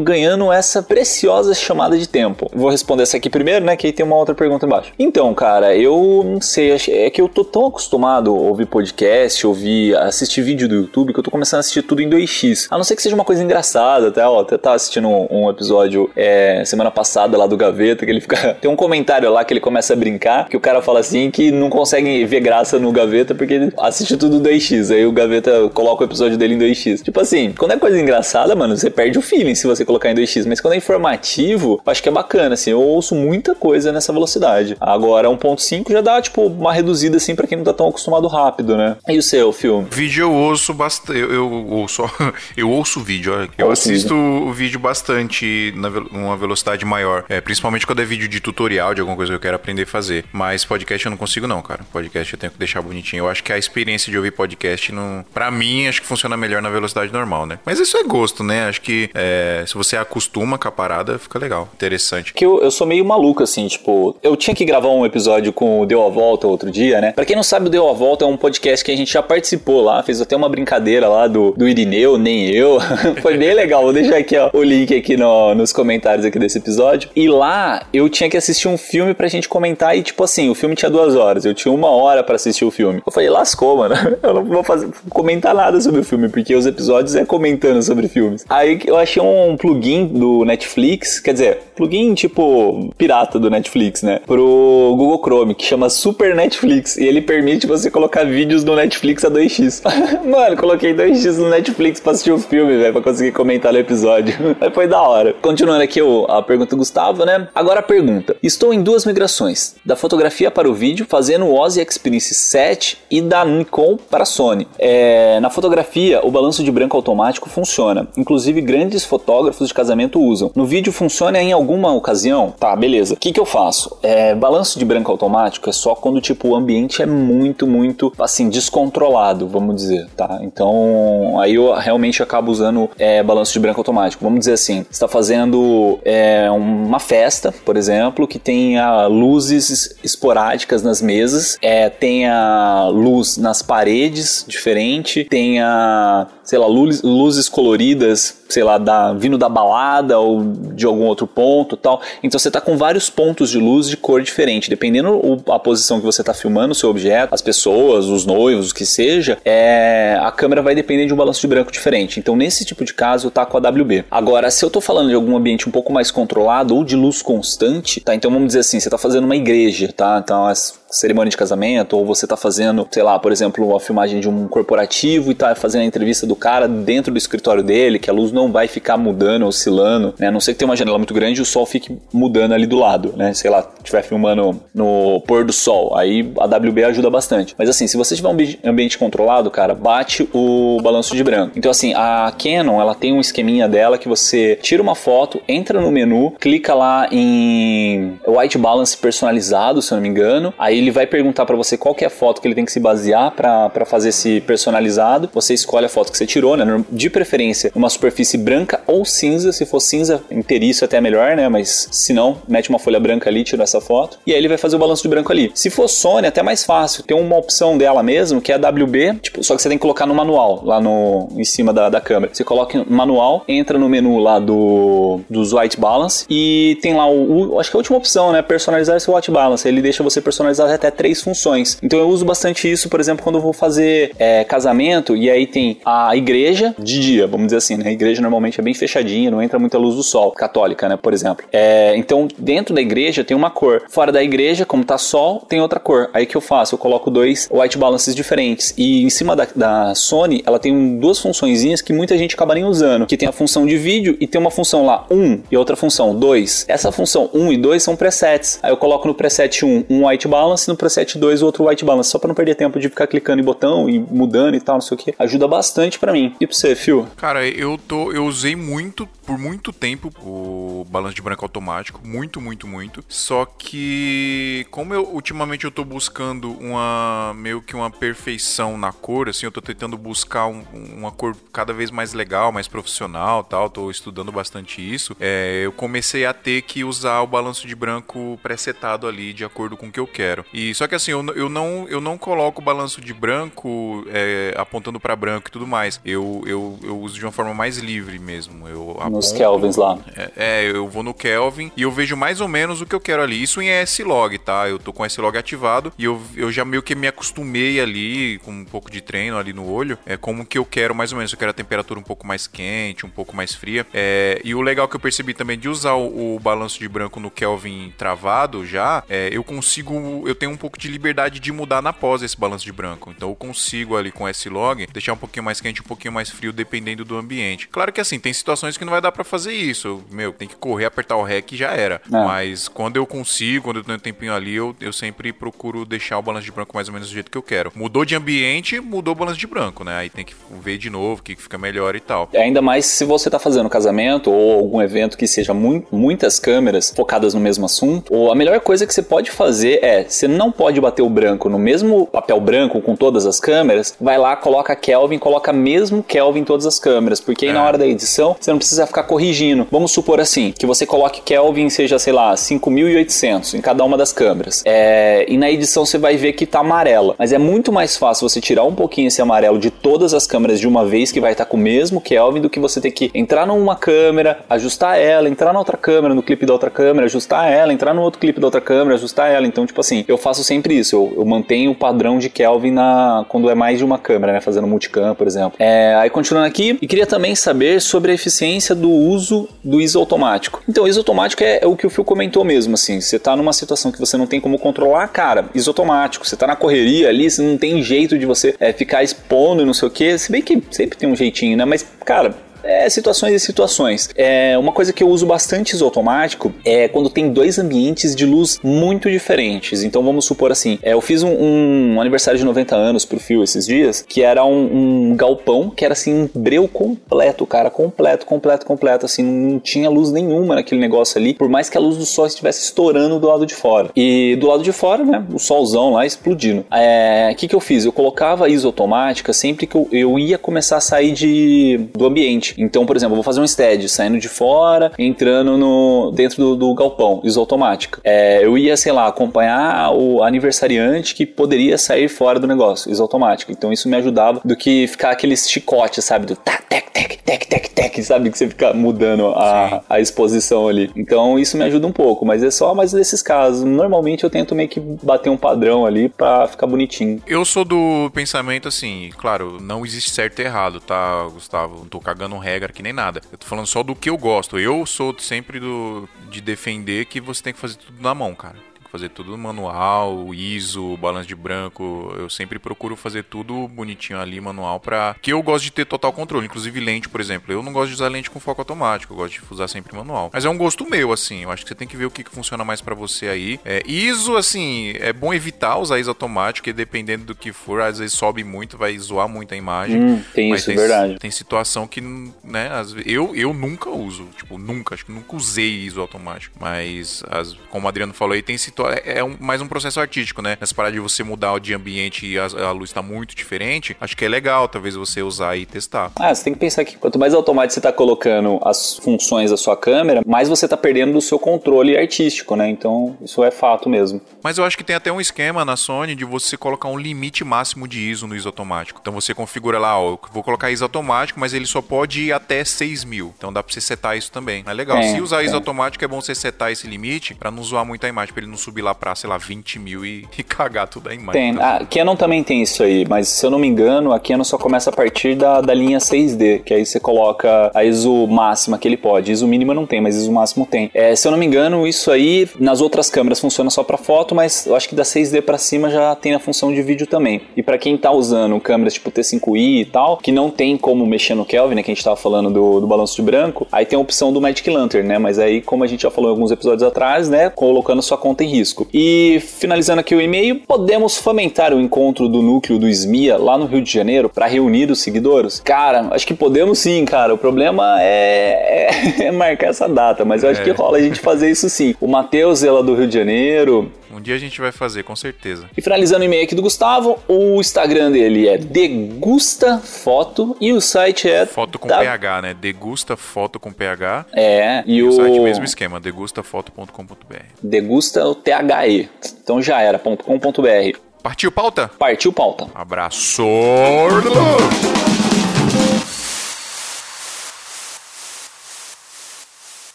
[0.00, 2.50] ganhando essa preciosa chamada de tempo.
[2.54, 3.76] Vou responder essa aqui primeiro, né?
[3.76, 4.92] Que aí tem uma outra pergunta embaixo.
[4.98, 9.96] Então, cara, eu não sei, é que eu tô tão acostumado a ouvir podcast, ouvir,
[9.96, 12.66] assistir vídeo do YouTube, que eu tô começando a assistir tudo em 2x.
[12.70, 16.10] A não ser que seja uma coisa engraçada, até, ó, até tava assistindo um, episódio
[16.14, 18.54] é, semana passada lá do Gaveta, que ele fica.
[18.60, 21.50] Tem um comentário lá que ele começa a brincar, que o cara fala assim que
[21.50, 24.94] não consegue ver graça no Gaveta porque ele assiste tudo 2x.
[24.94, 27.02] Aí o Gaveta coloca o episódio dele em 2x.
[27.02, 30.14] Tipo assim, quando é coisa engraçada, mano, você perde o fio se você colocar em
[30.14, 34.12] 2x, mas quando é informativo, acho que é bacana, assim, eu ouço muita coisa nessa
[34.12, 34.76] velocidade.
[34.80, 38.76] Agora, 1.5 já dá, tipo, uma reduzida, assim, pra quem não tá tão acostumado rápido,
[38.76, 38.96] né?
[39.08, 39.86] E o seu filme?
[39.90, 41.18] Vídeo eu ouço bastante.
[41.18, 42.02] Eu, eu ouço,
[42.56, 43.48] eu ouço vídeo.
[43.56, 47.24] Eu Ouço assisto o vídeo bastante na velocidade maior.
[47.28, 49.86] É, principalmente quando é vídeo de tutorial, de alguma coisa que eu quero aprender a
[49.86, 50.24] fazer.
[50.32, 51.80] Mas podcast eu não consigo, não, cara.
[51.92, 53.20] Podcast eu tenho que deixar bonitinho.
[53.20, 56.62] Eu acho que a experiência de ouvir podcast, não, pra mim, acho que funciona melhor
[56.62, 57.58] na velocidade normal, né?
[57.64, 58.68] Mas isso é gosto, né?
[58.68, 59.27] Acho que é,
[59.66, 61.68] se você acostuma com a parada, fica legal.
[61.74, 62.32] Interessante.
[62.32, 65.80] que eu, eu sou meio maluco, assim, tipo, eu tinha que gravar um episódio com
[65.80, 67.12] o Deu a Volta outro dia, né?
[67.12, 69.22] Pra quem não sabe, o Deu a Volta é um podcast que a gente já
[69.22, 72.78] participou lá, fez até uma brincadeira lá do, do Irineu, nem eu.
[73.22, 76.58] Foi bem legal, vou deixar aqui, ó, o link aqui no- nos comentários aqui desse
[76.58, 77.10] episódio.
[77.14, 80.54] E lá, eu tinha que assistir um filme pra gente comentar e, tipo assim, o
[80.54, 83.02] filme tinha duas horas, eu tinha uma hora pra assistir o filme.
[83.06, 86.66] Eu falei, lascou, mano, eu não vou fazer, comentar nada sobre o filme, porque os
[86.66, 88.44] episódios é comentando sobre filmes.
[88.48, 94.20] Aí eu achei um plugin do Netflix, quer dizer, plugin tipo pirata do Netflix, né?
[94.26, 96.96] Pro Google Chrome, que chama Super Netflix.
[96.96, 99.82] E ele permite você colocar vídeos no Netflix a 2x.
[100.26, 104.34] Mano, coloquei 2x no Netflix pra assistir o filme, velho, pra conseguir comentar no episódio.
[104.60, 105.34] Aí foi da hora.
[105.40, 107.48] Continuando aqui a pergunta do Gustavo, né?
[107.54, 108.36] Agora a pergunta.
[108.42, 109.76] Estou em duas migrações.
[109.84, 114.26] Da fotografia para o vídeo, fazendo o Ozy Experience 7 e da Nikon para a
[114.26, 114.66] Sony.
[114.78, 118.08] É, na fotografia, o balanço de branco automático funciona.
[118.16, 120.50] Inclusive, grandes fotógrafos de casamento usam.
[120.54, 122.54] No vídeo funciona em alguma ocasião?
[122.58, 123.14] Tá, beleza.
[123.14, 123.96] O que, que eu faço?
[124.02, 128.48] É, balanço de branco automático é só quando tipo, o ambiente é muito, muito assim,
[128.48, 130.38] descontrolado, vamos dizer, tá?
[130.42, 134.22] Então, aí eu realmente acabo usando é, balanço de branco automático.
[134.22, 141.00] Vamos dizer assim, está fazendo é, uma festa, por exemplo, que tenha luzes esporádicas nas
[141.00, 148.78] mesas, é, tenha luz nas paredes diferente, tenha, sei lá, luz- luzes coloridas, sei lá,
[148.78, 150.42] da, vindo da balada ou
[150.74, 152.00] de algum outro ponto tal.
[152.22, 154.70] Então você tá com vários pontos de luz de cor diferente.
[154.70, 158.70] Dependendo o- a posição que você tá filmando o seu objeto, as pessoas, os noivos,
[158.70, 162.18] o que seja, é, a câmera vai depender de um balanço de branco diferente.
[162.20, 164.04] Então nesse tipo de caso eu tá com a WB.
[164.10, 167.22] Agora, se eu tô falando de algum ambiente um pouco mais controlado ou de luz
[167.22, 168.14] constante, tá?
[168.14, 170.20] Então vamos dizer assim, você tá fazendo uma igreja, tá?
[170.22, 174.20] Então as cerimônia de casamento, ou você tá fazendo, sei lá, por exemplo, a filmagem
[174.20, 178.08] de um corporativo e tá fazendo a entrevista do cara dentro do escritório dele, que
[178.08, 180.28] a luz não vai ficar mudando, oscilando, né?
[180.28, 182.66] A não ser que tenha uma janela muito grande e o sol fique mudando ali
[182.66, 183.32] do lado, né?
[183.34, 187.54] Sei lá, estiver filmando no pôr do sol, aí a WB ajuda bastante.
[187.58, 191.52] Mas assim, se você tiver um ambi- ambiente controlado, cara, bate o balanço de branco.
[191.56, 195.80] Então assim, a Canon, ela tem um esqueminha dela que você tira uma foto, entra
[195.80, 200.52] no menu, clica lá em white balance personalizado, se eu não me engano.
[200.58, 202.72] Aí ele vai perguntar pra você qual que é a foto que ele tem que
[202.72, 205.28] se basear pra fazer esse personalizado.
[205.34, 206.84] Você escolhe a foto que você tirou, né?
[206.90, 209.52] De preferência, uma superfície branca ou cinza.
[209.52, 211.48] Se for cinza, inteiriço até melhor, né?
[211.48, 214.18] Mas se não, mete uma folha branca ali, tira essa foto.
[214.26, 215.50] E aí ele vai fazer o balanço de branco ali.
[215.54, 217.02] Se for Sony, é até mais fácil.
[217.04, 219.82] Tem uma opção dela mesmo, que é a WB, tipo, só que você tem que
[219.82, 222.32] colocar no manual, lá no, em cima da, da câmera.
[222.34, 227.54] Você coloca manual, entra no menu lá do, dos white balance e tem lá o,
[227.54, 228.42] o- acho que é a última opção, né?
[228.42, 229.66] Personalizar esse white balance.
[229.66, 231.78] Ele deixa você personalizar até três funções.
[231.82, 235.46] Então eu uso bastante isso, por exemplo, quando eu vou fazer é, casamento e aí
[235.46, 237.88] tem a igreja de dia, vamos dizer assim, né?
[237.88, 240.96] A igreja normalmente é bem fechadinha, não entra muita luz do sol, católica, né?
[240.96, 241.44] Por exemplo.
[241.52, 243.82] É, então dentro da igreja tem uma cor.
[243.88, 246.10] Fora da igreja, como tá sol, tem outra cor.
[246.12, 246.74] Aí que eu faço?
[246.74, 248.74] Eu coloco dois white balances diferentes.
[248.76, 252.54] E em cima da, da Sony, ela tem um- duas funçõezinhas que muita gente acaba
[252.54, 253.06] nem usando.
[253.06, 256.14] Que tem a função de vídeo e tem uma função lá 1 e outra função
[256.14, 256.64] 2.
[256.68, 258.58] Essa função 1 e 2 são presets.
[258.62, 262.10] Aí eu coloco no preset 1 um white balance, no preset 2 outro white balance.
[262.10, 264.80] Só pra não perder tempo de ficar clicando em botão e mudando e tal, não
[264.80, 265.14] sei o que.
[265.18, 266.34] Ajuda bastante pra mim.
[266.40, 267.06] E pra você, Phil?
[267.16, 268.07] Cara, eu tô.
[268.12, 272.00] Eu usei muito, por muito tempo, o balanço de branco automático.
[272.06, 273.04] Muito, muito, muito.
[273.08, 274.66] Só que.
[274.70, 277.32] Como eu ultimamente eu tô buscando uma.
[277.36, 280.64] meio que uma perfeição na cor, assim, eu tô tentando buscar um-
[280.96, 283.68] uma cor cada vez mais legal, mais profissional tal.
[283.68, 285.16] Tô estudando bastante isso.
[285.20, 289.76] É, eu comecei a ter que usar o balanço de branco presetado ali, de acordo
[289.76, 290.44] com o que eu quero.
[290.52, 294.54] E só que assim, eu, eu não, eu não coloco o balanço de branco é,
[294.56, 296.00] apontando pra branco e tudo mais.
[296.04, 298.68] Eu, eu, eu uso de uma forma mais livre mesmo.
[298.68, 299.98] Eu Nos aponto- Kelvins lá.
[300.16, 303.00] é, é, eu vou no Kelvin e eu vejo mais ou menos o que eu
[303.00, 303.42] quero ali.
[303.42, 304.68] Isso em S-Log, tá?
[304.68, 308.50] Eu tô com S-Log ativado e eu, eu já meio que me acostumei ali, com
[308.52, 311.32] um pouco de treino ali no olho, é como que eu quero mais ou menos.
[311.32, 313.86] Eu quero a temperatura um pouco mais quente, um pouco mais fria.
[313.92, 317.18] É, e o legal que eu percebi também de usar o, o balanço de branco
[317.20, 321.82] no Kelvin travado já, é, eu consigo, eu tenho um pouco de liberdade de mudar
[321.82, 323.12] na pós esse balanço de branco.
[323.14, 326.52] Então eu consigo ali com S-Log deixar um pouquinho mais quente, um pouquinho mais frio,
[326.52, 327.68] dependendo do ambiente.
[327.68, 330.02] Claro Claro que assim, tem situações que não vai dar pra fazer isso.
[330.10, 331.94] Meu, tem que correr, apertar o REC e já era.
[332.06, 332.10] É.
[332.10, 336.22] Mas quando eu consigo, quando eu tenho tempinho ali, eu, eu sempre procuro deixar o
[336.22, 337.72] balanço de branco mais ou menos do jeito que eu quero.
[337.74, 339.96] Mudou de ambiente, mudou o balanço de branco, né?
[339.96, 342.28] Aí tem que ver de novo o que fica melhor e tal.
[342.34, 346.92] Ainda mais se você tá fazendo casamento ou algum evento que seja mui- muitas câmeras
[346.94, 350.52] focadas no mesmo assunto, ou a melhor coisa que você pode fazer é, você não
[350.52, 354.76] pode bater o branco no mesmo papel branco com todas as câmeras, vai lá, coloca
[354.76, 357.54] Kelvin, coloca mesmo Kelvin em todas as câmeras, porque aí É.
[357.54, 359.66] na da edição você não precisa ficar corrigindo.
[359.70, 364.12] Vamos supor assim, que você coloque Kelvin seja, sei lá, 5800 em cada uma das
[364.12, 364.62] câmeras.
[364.64, 368.28] É, e na edição você vai ver que tá amarela, mas é muito mais fácil
[368.28, 371.32] você tirar um pouquinho esse amarelo de todas as câmeras de uma vez que vai
[371.32, 375.28] estar com o mesmo Kelvin do que você ter que entrar numa câmera, ajustar ela,
[375.28, 378.40] entrar na outra câmera, no clipe da outra câmera, ajustar ela, entrar no outro clipe
[378.40, 379.46] da outra câmera, ajustar ela.
[379.46, 380.94] Então, tipo assim, eu faço sempre isso.
[380.94, 384.40] Eu, eu mantenho o padrão de Kelvin na, quando é mais de uma câmera, né?
[384.40, 385.52] Fazendo multicam, por exemplo.
[385.58, 389.98] É, aí, continuando aqui, e queria também saber sobre a eficiência do uso do ISO
[389.98, 390.62] automático.
[390.68, 393.00] Então, ISO automático é, é o que o Phil comentou mesmo, assim.
[393.00, 396.26] Você tá numa situação que você não tem como controlar, cara, ISO automático.
[396.26, 399.66] Você tá na correria ali, você não tem jeito de você é, ficar expondo e
[399.66, 400.18] não sei o que.
[400.18, 401.64] Se bem que sempre tem um jeitinho, né?
[401.64, 402.34] Mas, cara,
[402.68, 404.10] é, situações e situações.
[404.14, 408.26] É, uma coisa que eu uso bastante ISO automático é quando tem dois ambientes de
[408.26, 409.82] luz muito diferentes.
[409.82, 413.42] Então vamos supor assim, é, eu fiz um, um aniversário de 90 anos pro Fio
[413.42, 418.26] esses dias, que era um, um galpão que era assim, um breu completo, cara, completo,
[418.26, 421.96] completo, completo, assim, não tinha luz nenhuma naquele negócio ali, por mais que a luz
[421.96, 423.90] do sol estivesse estourando do lado de fora.
[423.96, 426.66] E do lado de fora, né, o solzão lá explodindo.
[426.70, 427.84] É, O que que eu fiz?
[427.84, 432.57] Eu colocava ISO automática sempre que eu, eu ia começar a sair de, do ambiente.
[432.58, 436.56] Então, por exemplo, eu vou fazer um stead saindo de fora, entrando no dentro do,
[436.56, 438.00] do galpão, automática.
[438.04, 443.52] É, eu ia, sei lá, acompanhar o aniversariante que poderia sair fora do negócio, automática.
[443.52, 446.26] Então isso me ajudava do que ficar aqueles chicotes, sabe?
[446.26, 448.30] Do tac, tec, tec, tec, tec, tec, sabe?
[448.30, 450.90] Que você fica mudando a, a exposição ali.
[450.96, 453.64] Então isso me ajuda um pouco, mas é só mais nesses casos.
[453.64, 457.22] Normalmente eu tento meio que bater um padrão ali pra ficar bonitinho.
[457.26, 461.78] Eu sou do pensamento assim, claro, não existe certo e errado, tá, Gustavo?
[461.78, 463.20] Não tô cagando regra que nem nada.
[463.30, 464.58] Eu tô falando só do que eu gosto.
[464.58, 468.56] Eu sou sempre do de defender que você tem que fazer tudo na mão, cara.
[468.88, 472.14] Tem fazer tudo manual, ISO, balanço de branco.
[472.18, 475.14] Eu sempre procuro fazer tudo bonitinho ali, manual, pra.
[475.20, 476.46] Que eu gosto de ter total controle.
[476.46, 477.52] Inclusive lente, por exemplo.
[477.52, 479.12] Eu não gosto de usar lente com foco automático.
[479.12, 480.30] Eu gosto de usar sempre manual.
[480.32, 481.42] Mas é um gosto meu, assim.
[481.42, 483.60] Eu acho que você tem que ver o que, que funciona mais pra você aí.
[483.64, 487.98] É, ISO, assim, é bom evitar usar ISO automático, porque dependendo do que for, às
[487.98, 490.02] vezes sobe muito, vai zoar muito a imagem.
[490.02, 491.18] Hum, tem isso, é verdade.
[491.18, 495.36] Tem situação que, né, às vezes, eu, eu nunca uso, tipo, nunca, acho que nunca
[495.36, 496.56] usei ISO automático.
[496.60, 500.00] Mas, as, como o Adriano falou aí, tem situação, é, é um- mais um processo
[500.00, 500.56] artístico, né?
[500.60, 504.16] Nessa parada de você mudar de ambiente e a, a luz tá muito diferente, acho
[504.16, 506.10] que é legal, talvez, você usar e testar.
[506.18, 509.56] Ah, você tem que pensar que quanto mais automático você está colocando as funções da
[509.56, 512.68] sua câmera, mais você está perdendo do seu controle artístico, né?
[512.68, 514.20] Então, isso é fato mesmo.
[514.42, 517.44] Mas eu acho que tem até um esquema na Sony de você colocar um limite
[517.44, 518.98] máximo de ISO no ISO automático.
[519.00, 522.32] Então você configura lá, ó, eu vou colocar ISO automático, mas ele só pode ir
[522.32, 523.32] até 6 mil.
[523.36, 524.62] Então dá pra você setar isso também.
[524.66, 524.98] É legal.
[525.00, 525.58] Tem, Se usar ISO tem.
[525.58, 528.50] automático, é bom você setar esse limite pra não zoar muito a imagem, pra ele
[528.50, 531.40] não subir lá pra, sei lá, 20 mil e, e cagar tudo a imagem.
[531.40, 531.50] Tem.
[531.50, 534.44] Então, A Canon também tem isso aí, mas se eu não me engano, a Canon
[534.44, 538.78] só começa a partir da, da linha 6D, que aí você coloca a ISO máxima
[538.78, 539.32] que ele pode.
[539.32, 540.90] ISO mínima não tem, mas ISO máximo tem.
[540.94, 544.34] É, se eu não me engano, isso aí nas outras câmeras funciona só pra foto,
[544.34, 547.40] mas eu acho que da 6D pra cima já tem a função de vídeo também.
[547.56, 551.34] E pra quem tá usando câmeras tipo T5i e tal, que não tem como mexer
[551.34, 553.96] no Kelvin, né, que a gente tava falando do, do balanço de branco, aí tem
[553.96, 556.50] a opção do Magic Lantern, né, mas aí como a gente já falou em alguns
[556.50, 558.57] episódios atrás, né, colocando sua conta em risco.
[558.92, 563.66] E finalizando aqui o e-mail, podemos fomentar o encontro do núcleo do SMIA lá no
[563.66, 565.60] Rio de Janeiro pra reunir os seguidores?
[565.60, 567.34] Cara, acho que podemos sim, cara.
[567.34, 568.88] O problema é,
[569.20, 570.64] é- é marcar essa data, mas eu acho É.
[570.64, 571.94] que rola a gente fazer isso sim.
[572.00, 575.14] O Matheus é lá do Rio de Janeiro, um dia a gente vai fazer, com
[575.14, 575.66] certeza.
[575.76, 581.28] e finalizando o e-mail aqui do Gustavo, o Instagram dele é degustafoto e o site
[581.28, 582.56] é Foto com da- PH, né?
[582.58, 584.26] Degusta foto com PH.
[584.32, 587.36] É, e, E o o site mesmo esquema, degustafoto.com.br.
[587.62, 589.08] degusta THE.
[589.42, 590.98] Então já era .com.br.
[591.22, 591.90] Partiu pauta?
[591.98, 592.66] Partiu pauta.
[592.74, 593.44] Abraço!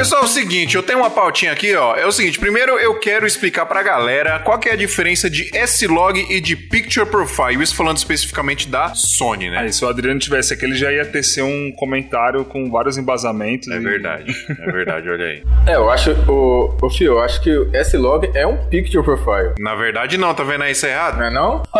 [0.00, 1.94] Pessoal, é o seguinte, eu tenho uma pautinha aqui, ó.
[1.94, 5.54] É o seguinte, primeiro eu quero explicar pra galera qual que é a diferença de
[5.54, 7.62] S-Log e de Picture Profile.
[7.62, 9.58] Isso falando especificamente da Sony, né?
[9.58, 13.68] Aí, se o Adriano tivesse aqui, ele já ia tecer um comentário com vários embasamentos.
[13.68, 15.42] É e- verdade, é verdade, olha aí.
[15.66, 19.52] É, eu acho, o, o Fio, eu acho que o S-Log é um picture profile.
[19.58, 21.18] Na verdade não, tá vendo aí isso é errado?
[21.18, 21.62] Não é não?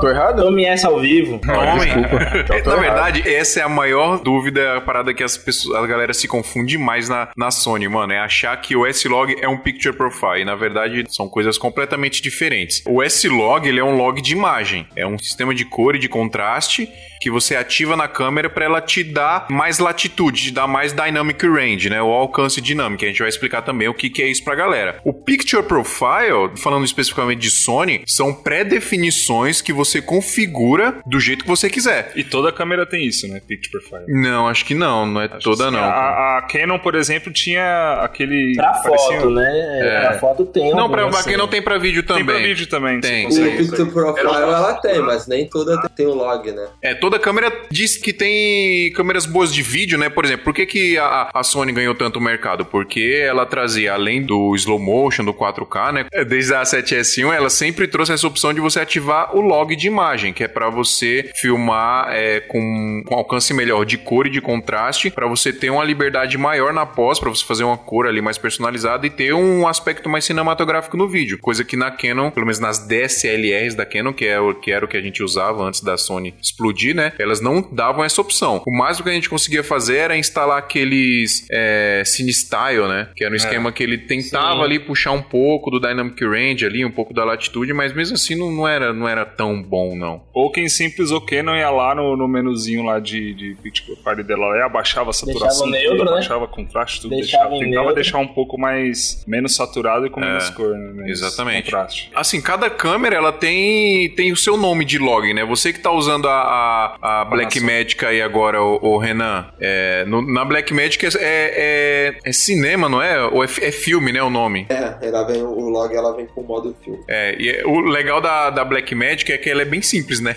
[0.00, 0.42] Tô errado?
[0.42, 1.40] Tome essa ao vivo.
[1.48, 1.92] Homem.
[2.40, 2.80] Então, tô Na errado.
[2.80, 6.76] verdade, essa é a maior dúvida, a parada que as pessoas, a galera se confunde
[6.76, 8.12] mais na, na Sony, mano.
[8.12, 10.40] É achar que o S-Log é um Picture Profile.
[10.40, 12.82] E, na verdade, são coisas completamente diferentes.
[12.86, 14.88] O S-Log, ele é um log de imagem.
[14.96, 16.88] É um sistema de cor e de contraste
[17.24, 21.46] que você ativa na câmera para ela te dar mais latitude, te dar mais dynamic
[21.46, 22.02] range, né?
[22.02, 23.02] O alcance dinâmico.
[23.02, 25.00] A gente vai explicar também o que, que é isso pra galera.
[25.02, 31.48] O Picture Profile, falando especificamente de Sony, são pré-definições que você configura do jeito que
[31.48, 32.12] você quiser.
[32.14, 33.40] E toda câmera tem isso, né?
[33.40, 34.20] Picture Profile.
[34.20, 35.78] Não, acho que não, não é toda não.
[35.78, 38.54] A, a Canon, por exemplo, tinha aquele.
[38.56, 40.00] Pra parecia- foto, né?
[40.02, 41.28] Pra foto tem Não, pra, pra assim.
[41.30, 42.24] quem não tem pra vídeo também.
[42.24, 43.00] Tem pra vídeo também.
[43.00, 43.26] Tem.
[43.26, 43.56] O.
[43.56, 46.66] Picture Profile ela tem, mas nem toda tem- tem o log, né?
[46.82, 50.08] É, toda câmera diz que tem câmeras boas de vídeo, né?
[50.08, 52.64] Por exemplo, por que, que a, a Sony ganhou tanto mercado?
[52.64, 56.06] Porque ela trazia, além do slow motion, do 4K, né?
[56.12, 59.86] É, Desde a 7S1, ela sempre trouxe essa opção de você ativar o log de
[59.86, 64.40] imagem, que é pra você filmar é, com, com alcance melhor de cor e de
[64.40, 68.20] contraste, pra você ter uma liberdade maior na pós, pra você fazer uma cor ali
[68.20, 71.38] mais personalizada e ter um aspecto mais cinematográfico no vídeo.
[71.38, 74.84] Coisa que na Canon, pelo menos nas DSLRs da Canon, que, é o, que era
[74.84, 77.12] o que a gente usava antes da Sony explodir, né?
[77.18, 78.62] Elas não davam essa opção.
[78.66, 83.08] O máximo que a gente conseguia fazer era instalar aqueles é, Cine Style, né?
[83.16, 86.84] Que era um esquema que ele tentava ali puxar um pouco do Dynamic Range ali,
[86.84, 90.22] um pouco da latitude, mas mesmo assim não, não era, não era tão bom, não.
[90.32, 94.22] Ou quem simples o Canon ia lá no, no menuzinho lá de, de Picture Profile
[94.22, 96.46] dela e abaixava a saturação, Deixava neutro, tudo, né?
[96.50, 97.10] contraste, tudo.
[97.10, 97.94] Deixava Deixava, tentava neutro.
[97.94, 100.92] deixar um pouco mais menos saturado e com menos cor, né?
[100.94, 101.64] Menos exatamente.
[101.64, 102.10] Contraste.
[102.14, 105.44] Assim, cada câmera ela tem, tem o seu nome de log, né?
[105.44, 110.22] Você que tá usando a, a, a Blackmagic aí agora, o, o Renan, é, no-
[110.22, 113.22] na Blackmagic é, é, é cinema, não é?
[113.26, 114.22] Ou é, é filme, né?
[114.22, 114.66] O nome.
[114.68, 117.00] É, ela vem, o log ela vem com o modo filme.
[117.08, 120.36] É, e é- o legal da, da Blackmagic é que ela é bem simples, né?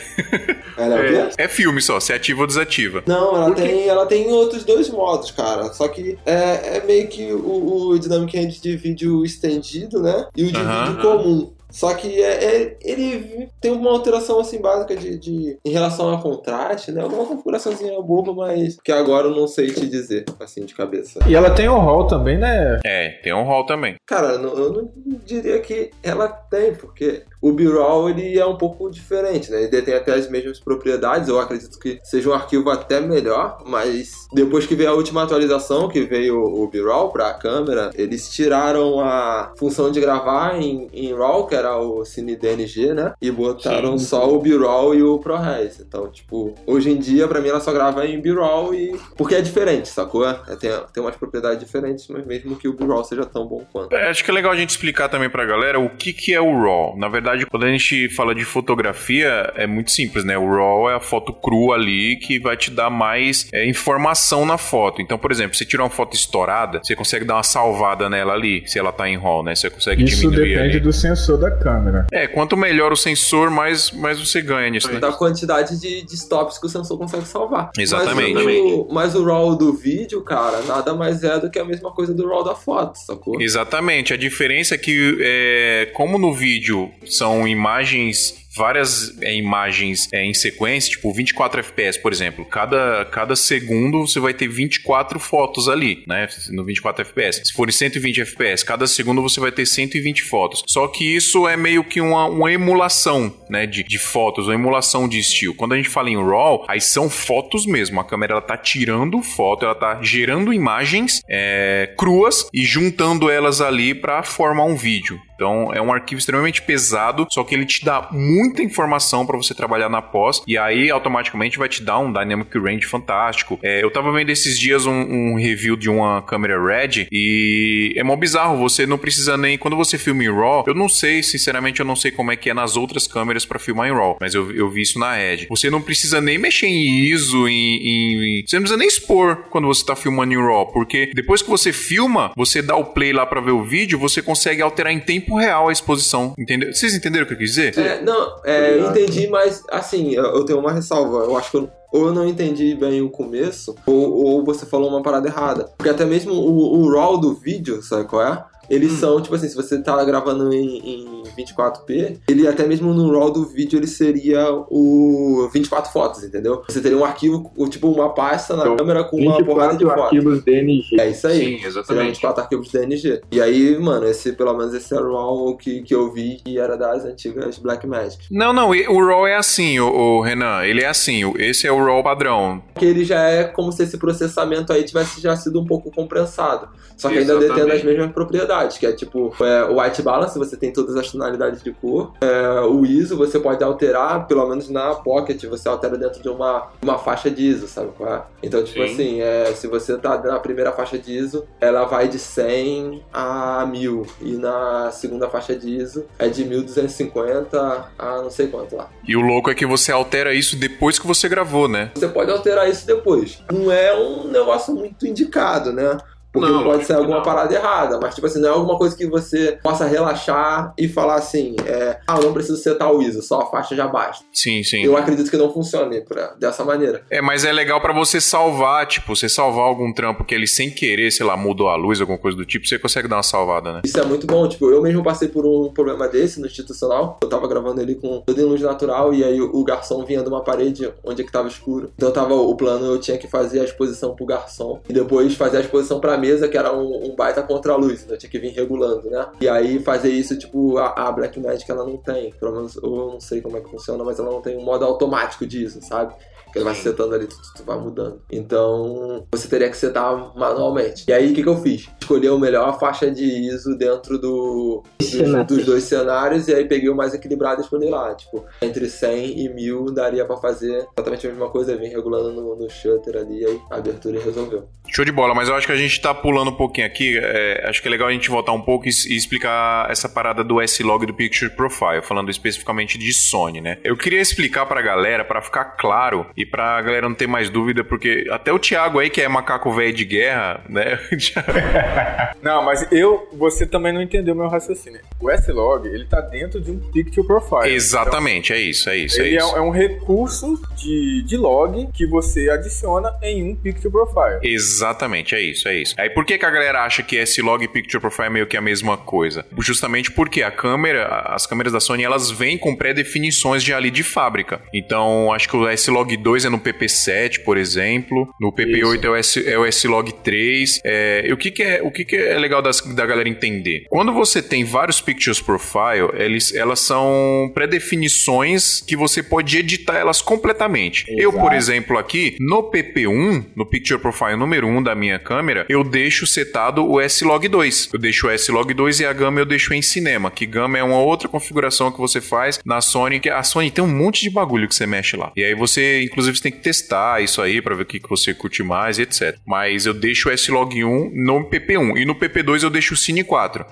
[0.77, 1.29] Ela é?
[1.37, 3.03] É filme só, você ativa ou desativa.
[3.05, 5.56] Não, ela tem, ela tem outros dois modos, cara.
[5.73, 10.25] Só que é, é meio que o, o Dynamic Range de vídeo estendido, né?
[10.35, 11.51] E o de vídeo comum.
[11.69, 16.21] Só que é, é- ele tem uma alteração assim básica de, de- em relação a
[16.21, 17.03] contraste, né?
[17.03, 21.19] Uma configuraçãozinha boba, mas que agora eu não sei te dizer, assim, de cabeça.
[21.27, 22.79] E ela tem o hall também, né?
[22.85, 23.95] É, tem um hall também.
[24.07, 24.89] Cara, eu não, eu não
[25.25, 29.63] diria que ela tem, porque o B-roll ele é um pouco diferente, né?
[29.63, 34.27] Ele tem até as mesmas propriedades, eu acredito que seja um arquivo até melhor, mas
[34.33, 38.99] depois que veio a última atualização, que veio o B-roll para a câmera, eles tiraram
[38.99, 43.13] a função de gravar em, em RAW, que era o Cine DNG, né?
[43.21, 45.79] E botaram só o B-roll e o ProRes.
[45.79, 48.97] Então, tipo, hoje em dia, pra mim, ela só grava em B-roll e...
[49.15, 50.27] Porque é diferente, sacou?
[50.27, 53.93] É, tem, tem umas propriedades diferentes, mas mesmo que o B-roll seja tão bom quanto.
[53.95, 56.41] É, acho que é legal a gente explicar também pra galera o que, que é
[56.41, 56.97] o RAW.
[56.97, 60.37] Na verdade, quando a gente fala de fotografia, é muito simples, né?
[60.37, 64.57] O RAW é a foto crua ali que vai te dar mais é, informação na
[64.57, 65.01] foto.
[65.01, 68.63] Então, por exemplo, você tira uma foto estourada, você consegue dar uma salvada nela ali,
[68.65, 69.55] se ela tá em RAW, né?
[69.55, 70.79] Você consegue Isso diminuir depende ali.
[70.79, 72.07] do sensor da câmera.
[72.11, 74.99] É, quanto melhor o sensor, mais, mais você ganha nisso, né?
[74.99, 77.71] da quantidade de, de stops que o sensor consegue salvar.
[77.77, 78.33] Exatamente.
[78.33, 81.91] Mas o, mas o RAW do vídeo, cara, nada mais é do que a mesma
[81.91, 83.41] coisa do RAW da foto, sacou?
[83.41, 84.13] Exatamente.
[84.13, 90.33] A diferença é que, é, como no vídeo são imagens várias é, imagens é, em
[90.33, 92.43] sequência, tipo 24 FPS, por exemplo.
[92.43, 96.27] Cada, cada segundo você vai ter 24 fotos ali, né?
[96.49, 97.41] No 24 FPS.
[97.45, 100.63] Se forem 120 FPS, cada segundo você vai ter 120 fotos.
[100.67, 103.65] Só que isso é meio que uma, uma emulação, né?
[103.65, 105.53] De, de fotos, uma emulação de estilo.
[105.53, 107.99] Quando a gente fala em RAW, aí são fotos mesmo.
[107.99, 113.61] A câmera ela tá tirando foto, ela tá gerando imagens é, cruas e juntando elas
[113.61, 115.19] ali para formar um vídeo.
[115.37, 119.53] Então é um arquivo extremamente pesado, só que ele te dá muita informação para você
[119.53, 123.59] trabalhar na pós e aí automaticamente vai te dar um dynamic range fantástico.
[123.61, 128.03] É, eu tava vendo esses dias um, um review de uma câmera Red e é
[128.03, 128.57] mó bizarro.
[128.57, 130.63] Você não precisa nem quando você filma em RAW.
[130.65, 133.59] Eu não sei, sinceramente, eu não sei como é que é nas outras câmeras para
[133.59, 135.45] filmar em RAW, mas eu, eu vi isso na Red.
[135.49, 139.67] Você não precisa nem mexer em ISO, em, em- você não precisa nem expor quando
[139.67, 143.25] você tá filmando em RAW, porque depois que você filma, você dá o play lá
[143.25, 146.73] para ver o vídeo, você consegue alterar em tempo real a exposição, entendeu?
[146.73, 147.77] Vocês entenderam o que eu quis dizer?
[147.77, 151.25] É, não, é, entendi, mas assim, eu tenho uma ressalva.
[151.25, 154.89] Eu acho que eu, ou eu não entendi bem o começo, ou, ou você falou
[154.89, 155.69] uma parada errada.
[155.77, 158.43] Porque até mesmo o, o RAW do vídeo, sabe qual é?
[158.69, 163.11] Eles são, tipo assim, se você tá gravando em, em 24p, ele até mesmo no
[163.17, 166.63] RAW do vídeo ele seria o 24 fotos, entendeu?
[166.67, 170.01] Você teria um arquivo, tipo uma pasta na Então, câmera com uma porrada de 24
[170.03, 170.17] fotos.
[170.17, 170.99] arquivos DNG.
[170.99, 171.59] É isso aí.
[171.59, 172.07] Sim, exatamente.
[172.07, 173.21] 24 arquivos DNG.
[173.31, 176.57] E aí, mano, esse, pelo menos esse é o RAW que, que eu vi que
[176.59, 178.25] era das antigas Blackmagic.
[178.31, 181.83] Não, não, o RAW é assim, o, o Renan, ele é assim, esse é o
[181.83, 182.61] RAW padrão.
[182.75, 186.69] Que ele já é como se esse processamento aí tivesse já sido um pouco compressado.
[186.95, 187.53] Só que ainda Exatamente.
[187.55, 191.11] detendo as mesmas propriedades, que é tipo, é, o white balance, você tem todas as
[191.11, 192.13] tonalidades de cor.
[192.21, 196.67] É, o ISO você pode alterar, pelo menos na Pocket, você altera dentro de uma,
[196.81, 198.21] uma faixa de ISO, sabe qual é?
[198.41, 198.93] Então, tipo Sim.
[198.93, 203.65] assim, é, se você tá na primeira faixa de ISO, ela vai de 100 a
[203.65, 204.05] 1000.
[204.21, 208.89] E na segunda faixa de ISO é de 1250 a não sei quanto lá.
[209.07, 211.91] E o louco é que você altera isso depois que você gravou, né?
[211.95, 213.41] Você pode alterar isso depois.
[213.51, 215.97] Não é um negócio muito indicado, né?
[216.39, 217.23] Porque Não, pode ser alguma não.
[217.23, 221.15] parada errada, mas tipo assim, não é alguma coisa que você possa relaxar e falar
[221.15, 224.23] assim, é, ah, eu não preciso setar o ISO, só a faixa já basta.
[224.31, 224.83] Sim, sim.
[224.83, 227.03] Eu acredito que não funcione pra, dessa maneira.
[227.09, 230.69] É, mas é legal pra você salvar, tipo, você salvar algum trampo que ele sem
[230.69, 233.73] querer, sei lá, mudou a luz, alguma coisa do tipo, você consegue dar uma salvada,
[233.73, 233.81] né?
[233.85, 237.17] Isso é muito bom, tipo, eu mesmo passei por um problema desse no institucional.
[237.21, 240.29] Eu tava gravando ele com tudo em luz natural e aí o garçom vinha de
[240.29, 241.91] uma parede onde é que tava escuro.
[241.95, 245.57] Então tava o plano, eu tinha que fazer a exposição pro garçom e depois fazer
[245.57, 249.09] a exposição pra mesa, que era um, um baita contra-luz, eu tinha que vir regulando,
[249.09, 249.27] né?
[249.39, 252.89] E aí fazer isso, tipo, a, a Black Magic ela não tem, pelo menos eu
[252.89, 256.13] não sei como é que funciona, mas ela não tem um modo automático disso, sabe?
[256.57, 258.19] Ele vai setando ali, tu, tu, tu vai mudando.
[258.31, 261.05] Então, você teria que setar manualmente.
[261.07, 261.87] E aí, o que, que eu fiz?
[262.01, 266.89] Escolhi a melhor faixa de ISO dentro do, dos, dos dois cenários e aí peguei
[266.89, 268.15] o mais equilibrado e escolhi lá.
[268.15, 272.55] Tipo, entre 100 e 1000 daria pra fazer exatamente a mesma coisa, vim regulando no,
[272.55, 274.67] no shutter ali, aí a abertura e resolveu.
[274.87, 277.19] Show de bola, mas eu acho que a gente tá pulando um pouquinho aqui.
[277.21, 280.43] é, acho que é legal a gente voltar um pouco e, e explicar essa parada
[280.43, 283.77] do S-Log do Picture Profile, falando especificamente de Sony, né?
[283.83, 287.83] Eu queria explicar pra galera, pra ficar claro e pra galera não ter mais dúvida,
[287.83, 290.99] porque até o Thiago aí, que é macaco velho de guerra, né?
[292.41, 294.99] Não, mas eu, você também não entendeu meu raciocínio.
[295.19, 297.73] O S-Log, ele tá dentro de um Picture Profile.
[297.73, 299.55] Exatamente, é isso, é isso, Então, é ele é, isso.
[299.57, 304.39] é um recurso de, de log que você adiciona em um Picture Profile.
[304.43, 305.95] Exatamente, é isso, é isso.
[305.97, 308.55] Aí por que, que a galera acha que S-Log e Picture Profile é meio que
[308.57, 309.45] a mesma coisa?
[309.59, 314.03] Justamente porque a câmera, as câmeras da Sony, elas vêm com pré-definições de ali de
[314.03, 314.61] fábrica.
[314.73, 318.27] Então, acho que o S-Log 2 é no PP7, por exemplo.
[318.39, 320.81] No PP8 é o, S, é o S-Log 3.
[320.85, 323.85] É, e o que, que é, o que, que é legal das- da galera entender?
[323.89, 330.21] Quando você tem vários Pictures Profile, eles, elas são pré-definições que você pode editar elas
[330.21, 331.05] completamente.
[331.09, 331.55] Eu, por Exato.
[331.55, 336.85] exemplo, aqui, no PP1, no Picture Profile número 1 da minha câmera, eu deixo setado
[336.85, 337.89] o S-Log 2.
[337.93, 340.83] Eu deixo o S-Log 2 e a gama eu deixo em cinema, que gama é
[340.83, 344.29] uma outra configuração que você faz na Sony, que a Sony tem um monte de
[344.29, 345.31] bagulho que você mexe lá.
[345.35, 348.09] E aí você, inclusive, você tem que testar isso aí pra ver o que, que
[348.09, 349.37] você curte mais e etc.
[349.45, 353.23] Mas eu deixo o S-Log 1 no PP1 e no PP2 eu deixo o Cine
[353.23, 353.63] 4.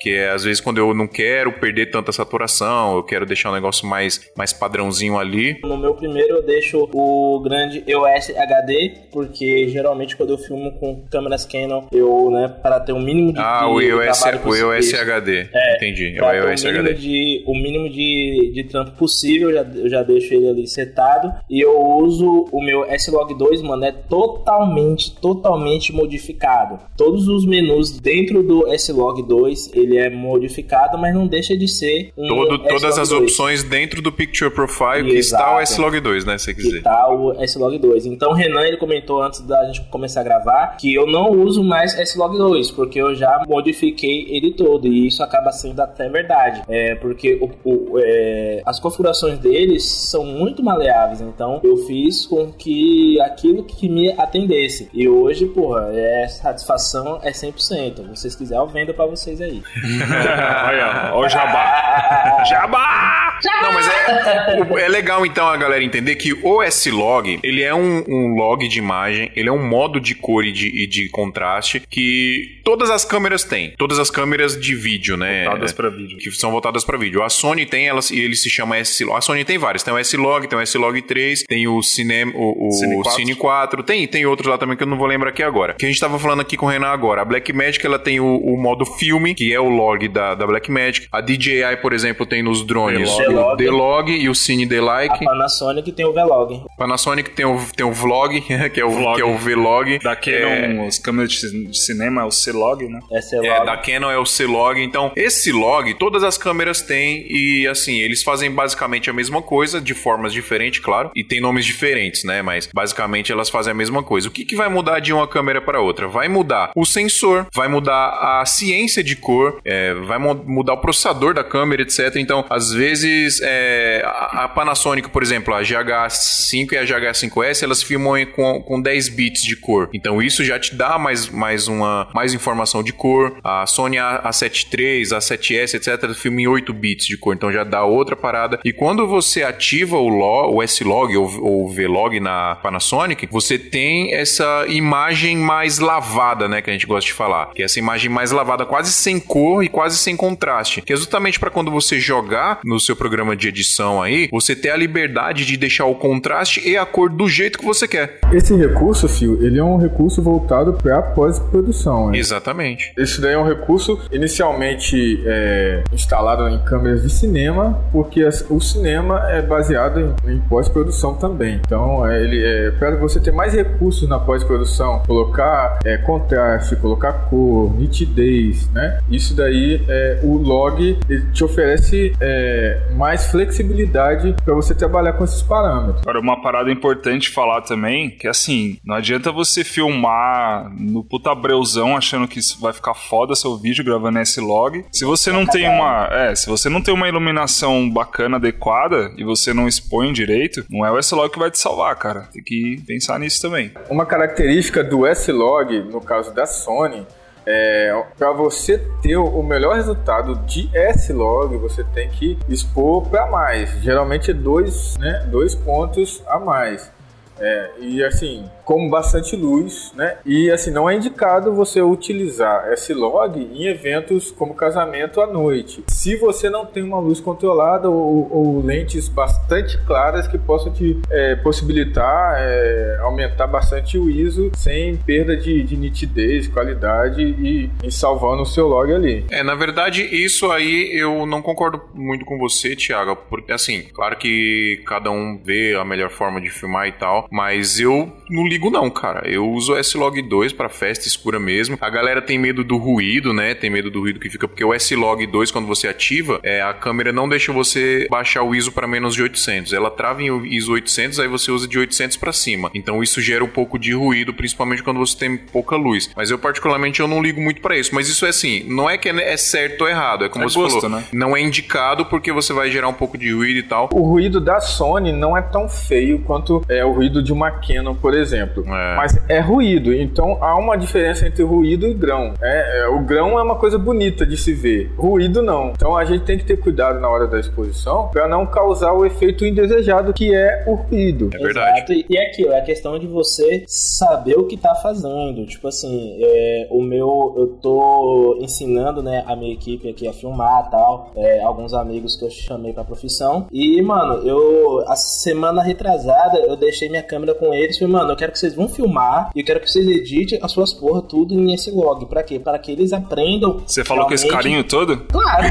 [0.00, 3.54] Que é, às vezes, quando eu não quero perder tanta saturação, eu quero deixar um
[3.54, 5.58] negócio mais, mais padrãozinho ali.
[5.62, 11.04] No meu primeiro eu deixo o grande EOS HD, porque geralmente quando eu filmo com
[11.10, 14.94] câmeras Canon, eu, né, para ter um mínimo de Ah, o EOS, o EOS.
[14.94, 15.48] HD.
[15.52, 16.16] É, Entendi.
[16.16, 16.94] É o EOS o mínimo, HD.
[17.00, 21.32] de, o mínimo de, de trampo possível, eu já, eu já deixo ele ali setado.
[21.50, 26.78] E eu uso o meu S-Log 2, mano, é totalmente, totalmente modificado.
[26.96, 32.12] Todos os menus dentro do S-Log 2, ele é modificado, mas não deixa de ser
[32.16, 33.22] um Todo- todas as 2.
[33.22, 35.62] opções dentro do Picture Profile que está o Exato.
[35.62, 36.36] S-Log 2, né?
[36.38, 36.82] Se você que quiser.
[36.82, 38.06] tá o S-Log 2.
[38.06, 41.62] Então o Renan ele comentou antes da gente começar a gravar que eu não uso
[41.62, 46.62] mais S-Log 2, porque eu já modifiquei ele todo, e isso acaba sendo até verdade.
[46.68, 47.50] É, porque o-
[47.94, 53.88] o- é, as configurações deles são muito maleáveis, então eu fiz com que aquilo que
[53.88, 54.88] me atendesse.
[54.92, 58.02] E hoje, porra, é, satisfação é 100%.
[58.14, 59.62] Se vocês quiserem, eu vendo pra vocês aí.
[60.66, 62.44] Olha, ó o jabá.
[62.48, 63.28] Jabá!
[63.62, 68.04] Não, mas é, é legal então a galera entender que o S-Log, ele é um,
[68.08, 71.80] um log de imagem, ele é um modo de cor e de, e de contraste
[71.88, 73.74] que todas as câmeras têm.
[73.78, 75.44] Todas as câmeras de vídeo, né?
[75.44, 76.18] Voltadas pra vídeo.
[76.18, 77.22] que são voltadas para vídeo.
[77.22, 79.16] A Sony tem elas e ele se chama S-Log.
[79.16, 82.68] A Sony tem vários, tem o S-Log, tem o S-Log 3, tem o Cine, o,
[82.68, 83.78] o Cine Cine, 4.
[83.78, 83.82] 4.
[83.82, 85.74] tem tem outros lá também que eu não vou lembrar aqui agora.
[85.74, 87.22] Que a gente tava falando aqui com o Renan agora.
[87.22, 90.46] A Blackmagic ela tem o, o modo filme, que é o o log da, da
[90.46, 91.08] Blackmagic.
[91.12, 95.24] A DJI, por exemplo, tem nos drones o D-Log e o Cine A D-Like.
[95.24, 96.62] Panasonic tem o Vlog.
[96.76, 98.40] Panasonic tem o, tem o Vlog,
[98.72, 99.16] que é o, Vlog.
[99.16, 99.98] que é o V-Log.
[100.00, 103.00] Da Canon, É, as câmeras de ci- de cinema é o C-Log, né?
[103.12, 103.66] Essa é, É, log.
[103.66, 104.80] da Canon é o C-Log.
[104.82, 109.80] Então, esse log, todas as câmeras têm e, assim, eles fazem basicamente a mesma coisa,
[109.80, 112.42] de formas diferentes, claro, e tem nomes diferentes, né?
[112.42, 114.28] Mas, basicamente, elas fazem a mesma coisa.
[114.28, 116.08] O que, que vai mudar de uma câmera para outra?
[116.08, 120.78] Vai mudar o sensor, vai mudar a ciência de cor, é, vai mu- mudar o
[120.78, 122.16] processador da câmera, etc.
[122.16, 128.08] Então, às vezes, é, a Panasonic, por exemplo, a GH5 e a GH5S, elas filmam
[128.34, 129.88] com, com 10 bits de cor.
[129.92, 133.36] Então, isso já te dá mais, mais, uma, mais informação de cor.
[133.44, 137.34] A Sony A- A7 III, a 7S, etc., filma em 8 bits de cor.
[137.34, 138.58] Então, já dá outra parada.
[138.64, 144.14] E quando você ativa o, lo, o S-Log ou, ou V-Log na Panasonic, você tem
[144.14, 146.62] essa imagem mais lavada, né?
[146.62, 147.50] Que a gente gosta de falar.
[147.54, 150.82] Que é essa imagem mais lavada, quase sem cor e quase sem contraste.
[150.82, 154.70] Que é justamente para quando você jogar no seu programa de edição aí, você ter
[154.70, 158.18] a liberdade de deixar o contraste e a cor do jeito que você quer.
[158.32, 162.10] Esse recurso, Fio, ele é um recurso voltado para pós-produção.
[162.10, 162.18] né?
[162.18, 162.92] Exatamente.
[162.96, 169.30] Esse daí é um recurso inicialmente é, instalado em câmeras de cinema, porque o cinema
[169.30, 171.60] é baseado em, em pós-produção também.
[171.64, 177.12] Então, é, ele é, para você ter mais recursos na pós-produção, colocar é, contraste, colocar
[177.30, 178.98] cor, nitidez, né?
[179.10, 185.24] Isso daí, é, o log ele te oferece é, mais flexibilidade para você trabalhar com
[185.24, 186.02] esses parâmetros.
[186.02, 191.96] Agora, uma parada importante falar também, que assim, não adianta você filmar no puta breuzão
[191.96, 194.84] achando que isso vai ficar foda seu vídeo gravando esse log.
[194.92, 199.24] Se você não tem uma, é, se você não tem uma iluminação bacana, adequada e
[199.24, 202.28] você não expõe direito, não é o S-Log que vai te salvar, cara.
[202.32, 203.72] Tem que pensar nisso também.
[203.88, 207.06] Uma característica do S-Log, no caso da Sony,
[207.46, 213.70] é para você ter o melhor resultado de S-Log, você tem que expor para mais.
[213.82, 216.90] Geralmente é dois, né, dois pontos a mais.
[217.38, 220.18] É, e assim, com bastante luz, né?
[220.26, 225.82] E assim, não é indicado você utilizar S-Log em eventos como casamento à noite.
[225.88, 231.00] Se você não tem uma luz controlada ou, ou lentes bastante claras que possam te
[231.10, 237.90] é, possibilitar é, aumentar bastante o ISO sem perda de, de nitidez, qualidade e, e
[237.90, 239.24] salvando o seu log ali.
[239.30, 244.18] É, na verdade, isso aí eu não concordo muito com você, Thiago, porque assim, claro
[244.18, 248.57] que cada um vê a melhor forma de filmar e tal, mas eu não ligo
[248.70, 249.22] não, cara.
[249.28, 251.76] Eu uso o S-Log 2 para festa escura mesmo.
[251.80, 253.54] A galera tem medo do ruído, né?
[253.54, 256.72] Tem medo do ruído que fica porque o S-Log 2 quando você ativa, é, a
[256.74, 259.72] câmera não deixa você baixar o ISO para menos de 800.
[259.72, 262.70] Ela trava em ISO 800, aí você usa de 800 para cima.
[262.74, 266.10] Então isso gera um pouco de ruído, principalmente quando você tem pouca luz.
[266.16, 268.98] Mas eu particularmente eu não ligo muito para isso, mas isso é assim, não é
[268.98, 270.96] que é certo ou errado, é como É você gosto, falou.
[270.98, 271.04] né?
[271.12, 273.88] Não é indicado porque você vai gerar um pouco de ruído e tal.
[273.92, 277.94] O ruído da Sony não é tão feio quanto é o ruído de uma Canon,
[277.94, 278.47] por exemplo.
[278.66, 278.96] É.
[278.96, 282.34] Mas é ruído, então há uma diferença entre ruído e grão.
[282.42, 285.70] É, é, o grão é uma coisa bonita de se ver, ruído não.
[285.70, 289.06] Então a gente tem que ter cuidado na hora da exposição para não causar o
[289.06, 291.30] efeito indesejado que é o ruído.
[291.32, 291.76] É verdade.
[291.76, 291.92] Exato.
[291.92, 295.44] E e é aquilo, é a questão de você saber o que tá fazendo.
[295.46, 297.34] Tipo assim, é, o meu.
[297.36, 301.12] Eu tô ensinando, né, a minha equipe aqui a filmar tal.
[301.14, 303.46] é, alguns amigos que eu chamei pra profissão.
[303.52, 304.84] E, mano, eu.
[304.88, 307.78] A semana retrasada, eu deixei minha câmera com eles.
[307.78, 309.30] Falei, mano, eu quero que vocês vão filmar.
[309.34, 312.06] E eu quero que vocês editem as suas porra tudo em esse log.
[312.06, 312.38] Pra quê?
[312.38, 313.60] Para que eles aprendam.
[313.66, 314.96] Você falou com esse realmente- carinho todo?
[315.08, 315.44] Claro.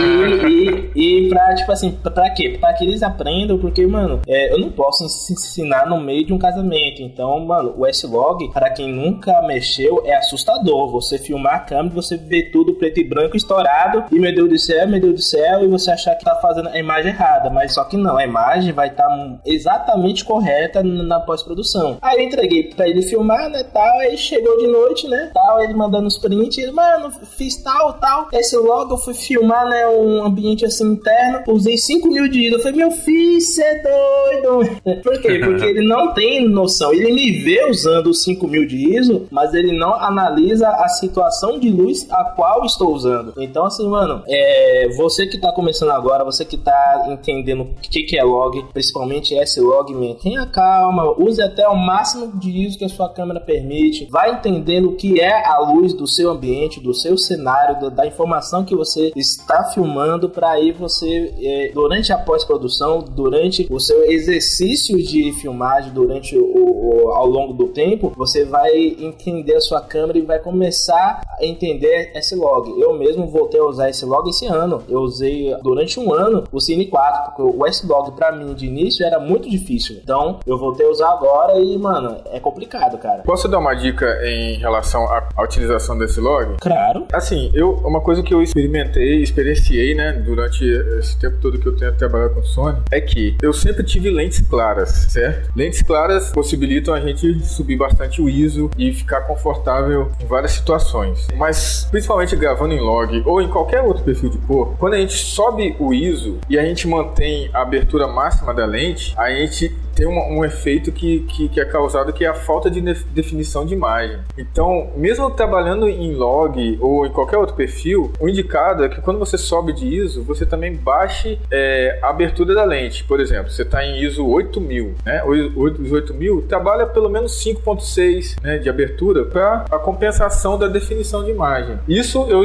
[0.00, 2.56] e, e, e pra, tipo assim, pra, quê?
[2.60, 6.32] Pra que eles aprendam, porque, mano, é, eu não posso ens- ensinar no meio de
[6.32, 7.02] um casamento.
[7.02, 10.90] Então, mano, o S-Log, para quem nunca mexeu, é assustador.
[10.90, 14.58] Você filmar a câmera, você vê tudo preto e branco estourado, e meu Deus do
[14.58, 17.50] céu, meu Deus do céu, e você achar que tá fazendo a imagem errada.
[17.50, 19.04] Mas só que não, a imagem vai estar
[19.44, 21.63] exatamente correta na pós-produção.
[22.00, 25.74] Aí eu entreguei pra ele filmar, né, tal, aí chegou de noite, né, tal, ele
[25.74, 30.64] mandando os prints, mano, fiz tal, tal, esse logo eu fui filmar, né, um ambiente
[30.64, 34.80] assim interno, usei 5 mil de ISO, eu falei, meu filho, cê é doido.
[35.02, 35.38] Por quê?
[35.38, 39.54] Porque ele não tem noção, ele me vê usando os 5 mil de ISO, mas
[39.54, 43.34] ele não analisa a situação de luz a qual estou usando.
[43.38, 48.02] Então, assim, mano, é, você que tá começando agora, você que tá entendendo o que,
[48.02, 52.84] que é log, principalmente S-Log, tenha calma, use a até o máximo de ISO que
[52.84, 56.92] a sua câmera permite, vai entendendo o que é a luz do seu ambiente, do
[56.92, 62.18] seu cenário, da, da informação que você está filmando, para aí você, é, durante a
[62.18, 68.44] pós-produção, durante o seu exercício de filmagem, durante o, o, ao longo do tempo, você
[68.44, 72.68] vai entender a sua câmera e vai começar a entender esse log.
[72.80, 74.82] Eu mesmo voltei a usar esse log esse ano.
[74.88, 79.04] Eu usei durante um ano o Cine 4, porque o S-Log para mim de início
[79.04, 79.96] era muito difícil.
[80.02, 83.22] Então eu voltei a usar agora e, mano, é complicado, cara.
[83.22, 86.56] Posso dar uma dica em relação à, à utilização desse log?
[86.60, 87.06] Claro.
[87.12, 90.64] Assim, eu, uma coisa que eu experimentei, experienciei, né, durante
[90.98, 94.40] esse tempo todo que eu tenho trabalhado com Sony, é que eu sempre tive lentes
[94.40, 95.50] claras, certo?
[95.56, 101.28] Lentes claras possibilitam a gente subir bastante o ISO e ficar confortável em várias situações.
[101.36, 105.14] Mas, principalmente gravando em log ou em qualquer outro perfil de cor, quando a gente
[105.14, 110.06] sobe o ISO e a gente mantém a abertura máxima da lente, a gente tem
[110.06, 113.74] um, um efeito que, que, que, é causado que é a falta de definição de
[113.74, 114.18] imagem.
[114.36, 119.18] Então, mesmo trabalhando em log ou em qualquer outro perfil, o indicado é que quando
[119.18, 123.04] você sobe de ISO, você também baixe é, a abertura da lente.
[123.04, 125.22] Por exemplo, você está em ISO 8000, né?
[125.24, 131.30] Os 8000 trabalha pelo menos 5.6 né, de abertura para a compensação da definição de
[131.30, 131.78] imagem.
[131.88, 132.42] Isso eu,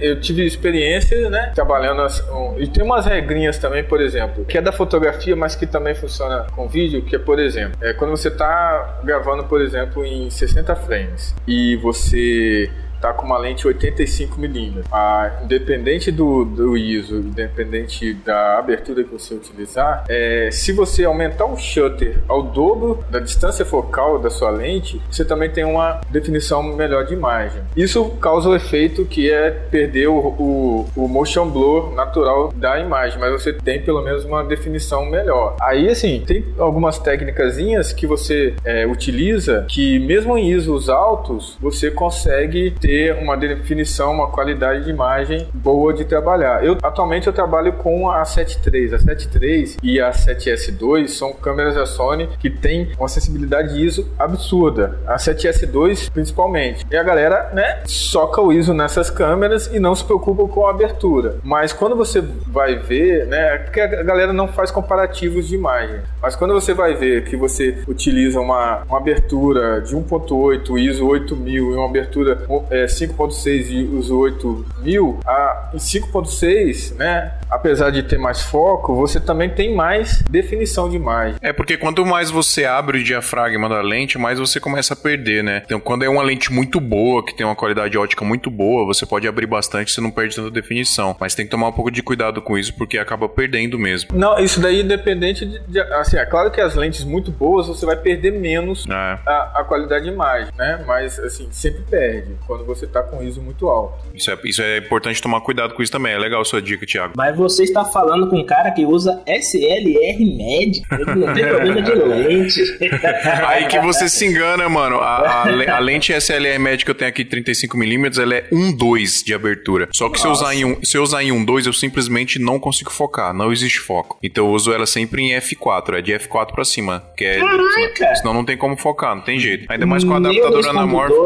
[0.00, 4.58] eu tive experiência, né, trabalhando as, um, e tem umas regrinhas também, por exemplo, que
[4.58, 7.92] é da fotografia, mas que também funciona com vídeo vídeo, que é, por exemplo, é
[7.92, 12.70] quando você está gravando, por exemplo, em 60 frames e você
[13.00, 14.84] tá com uma lente 85mm.
[14.92, 21.46] Ah, independente do, do ISO, independente da abertura que você utilizar, é, se você aumentar
[21.46, 26.62] o shutter ao dobro da distância focal da sua lente, você também tem uma definição
[26.62, 27.62] melhor de imagem.
[27.76, 33.18] Isso causa o efeito que é perder o, o, o motion blur natural da imagem,
[33.18, 35.56] mas você tem pelo menos uma definição melhor.
[35.60, 37.50] Aí, assim, tem algumas técnicas
[37.94, 44.12] que você é, utiliza que mesmo em ISOs altos, você consegue ter ter uma definição,
[44.12, 46.64] uma qualidade de imagem boa de trabalhar.
[46.64, 48.94] Eu atualmente eu trabalho com a 7.3.
[48.94, 54.98] A 7.3 e a 7S2 são câmeras da Sony que tem uma sensibilidade ISO absurda.
[55.06, 56.84] A 7S2 principalmente.
[56.90, 60.70] E a galera, né, soca o ISO nessas câmeras e não se preocupa com a
[60.70, 61.36] abertura.
[61.44, 66.00] Mas quando você vai ver, né, porque a galera não faz comparativos de imagem.
[66.20, 71.70] Mas quando você vai ver que você utiliza uma, uma abertura de 1.8, ISO 8000
[71.70, 78.18] e uma abertura é, 5.6 e os 8000, a, em 5.6, né, apesar de ter
[78.18, 81.36] mais foco, você também tem mais definição de imagem.
[81.42, 85.42] É porque quanto mais você abre o diafragma da lente, mais você começa a perder,
[85.42, 85.62] né?
[85.64, 89.04] Então, quando é uma lente muito boa, que tem uma qualidade ótica muito boa, você
[89.04, 91.16] pode abrir bastante, você não perde tanta definição.
[91.18, 94.10] Mas tem que tomar um pouco de cuidado com isso, porque acaba perdendo mesmo.
[94.16, 97.84] Não, isso daí independente de, de assim, é claro que as lentes muito boas você
[97.84, 98.92] vai perder menos é.
[98.92, 100.82] a, a qualidade de imagem, né?
[100.86, 103.98] Mas assim, sempre perde quando você tá com ISO muito alto.
[104.14, 106.12] Isso é, isso é importante tomar cuidado com isso também.
[106.12, 107.14] É legal a sua dica, Thiago.
[107.16, 110.82] Mas você está falando com um cara que usa SLR Med.
[110.92, 112.60] Ele não tem problema de lente.
[113.46, 114.96] Aí que você se engana, mano.
[115.00, 119.34] A, a, a lente SLR Med que eu tenho aqui, 35mm, ela é 1.2 de
[119.34, 119.88] abertura.
[119.92, 122.58] Só que se eu, usar em um, se eu usar em 1.2, eu simplesmente não
[122.58, 123.34] consigo focar.
[123.34, 124.18] Não existe foco.
[124.22, 125.98] Então eu uso ela sempre em F4.
[125.98, 127.02] É de F4 pra cima.
[127.16, 128.16] Que é, Caraca!
[128.16, 129.66] Senão não tem como focar, não tem jeito.
[129.68, 131.20] Ainda mais com a adaptadora anamórfica.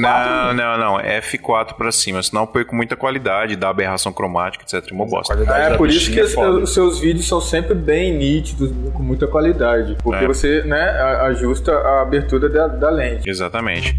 [0.00, 0.96] Não, não, não.
[0.96, 2.22] F4 pra cima.
[2.22, 4.92] Senão eu perco muita qualidade, dá aberração cromática, etc.
[4.92, 5.34] Uma bosta.
[5.34, 9.96] É, por isso que é os seus vídeos são sempre bem nítidos, com muita qualidade.
[10.02, 10.26] Porque é.
[10.26, 10.90] você né,
[11.22, 13.28] ajusta a abertura da, da lente.
[13.28, 13.98] Exatamente.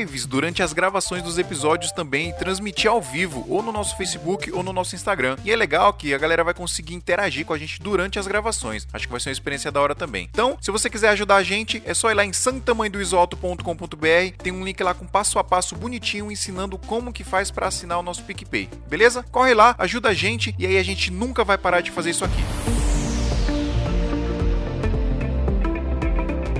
[0.01, 4.63] lives durante as gravações dos episódios também transmitir ao vivo, ou no nosso Facebook ou
[4.63, 5.37] no nosso Instagram.
[5.45, 8.87] E é legal que a galera vai conseguir interagir com a gente durante as gravações.
[8.91, 10.27] Acho que vai ser uma experiência da hora também.
[10.31, 14.63] Então, se você quiser ajudar a gente, é só ir lá em santamanhodoisoto.com.br, tem um
[14.63, 18.23] link lá com passo a passo bonitinho ensinando como que faz para assinar o nosso
[18.23, 18.69] PicPay.
[18.89, 19.23] Beleza?
[19.31, 22.25] Corre lá, ajuda a gente e aí a gente nunca vai parar de fazer isso
[22.25, 22.41] aqui.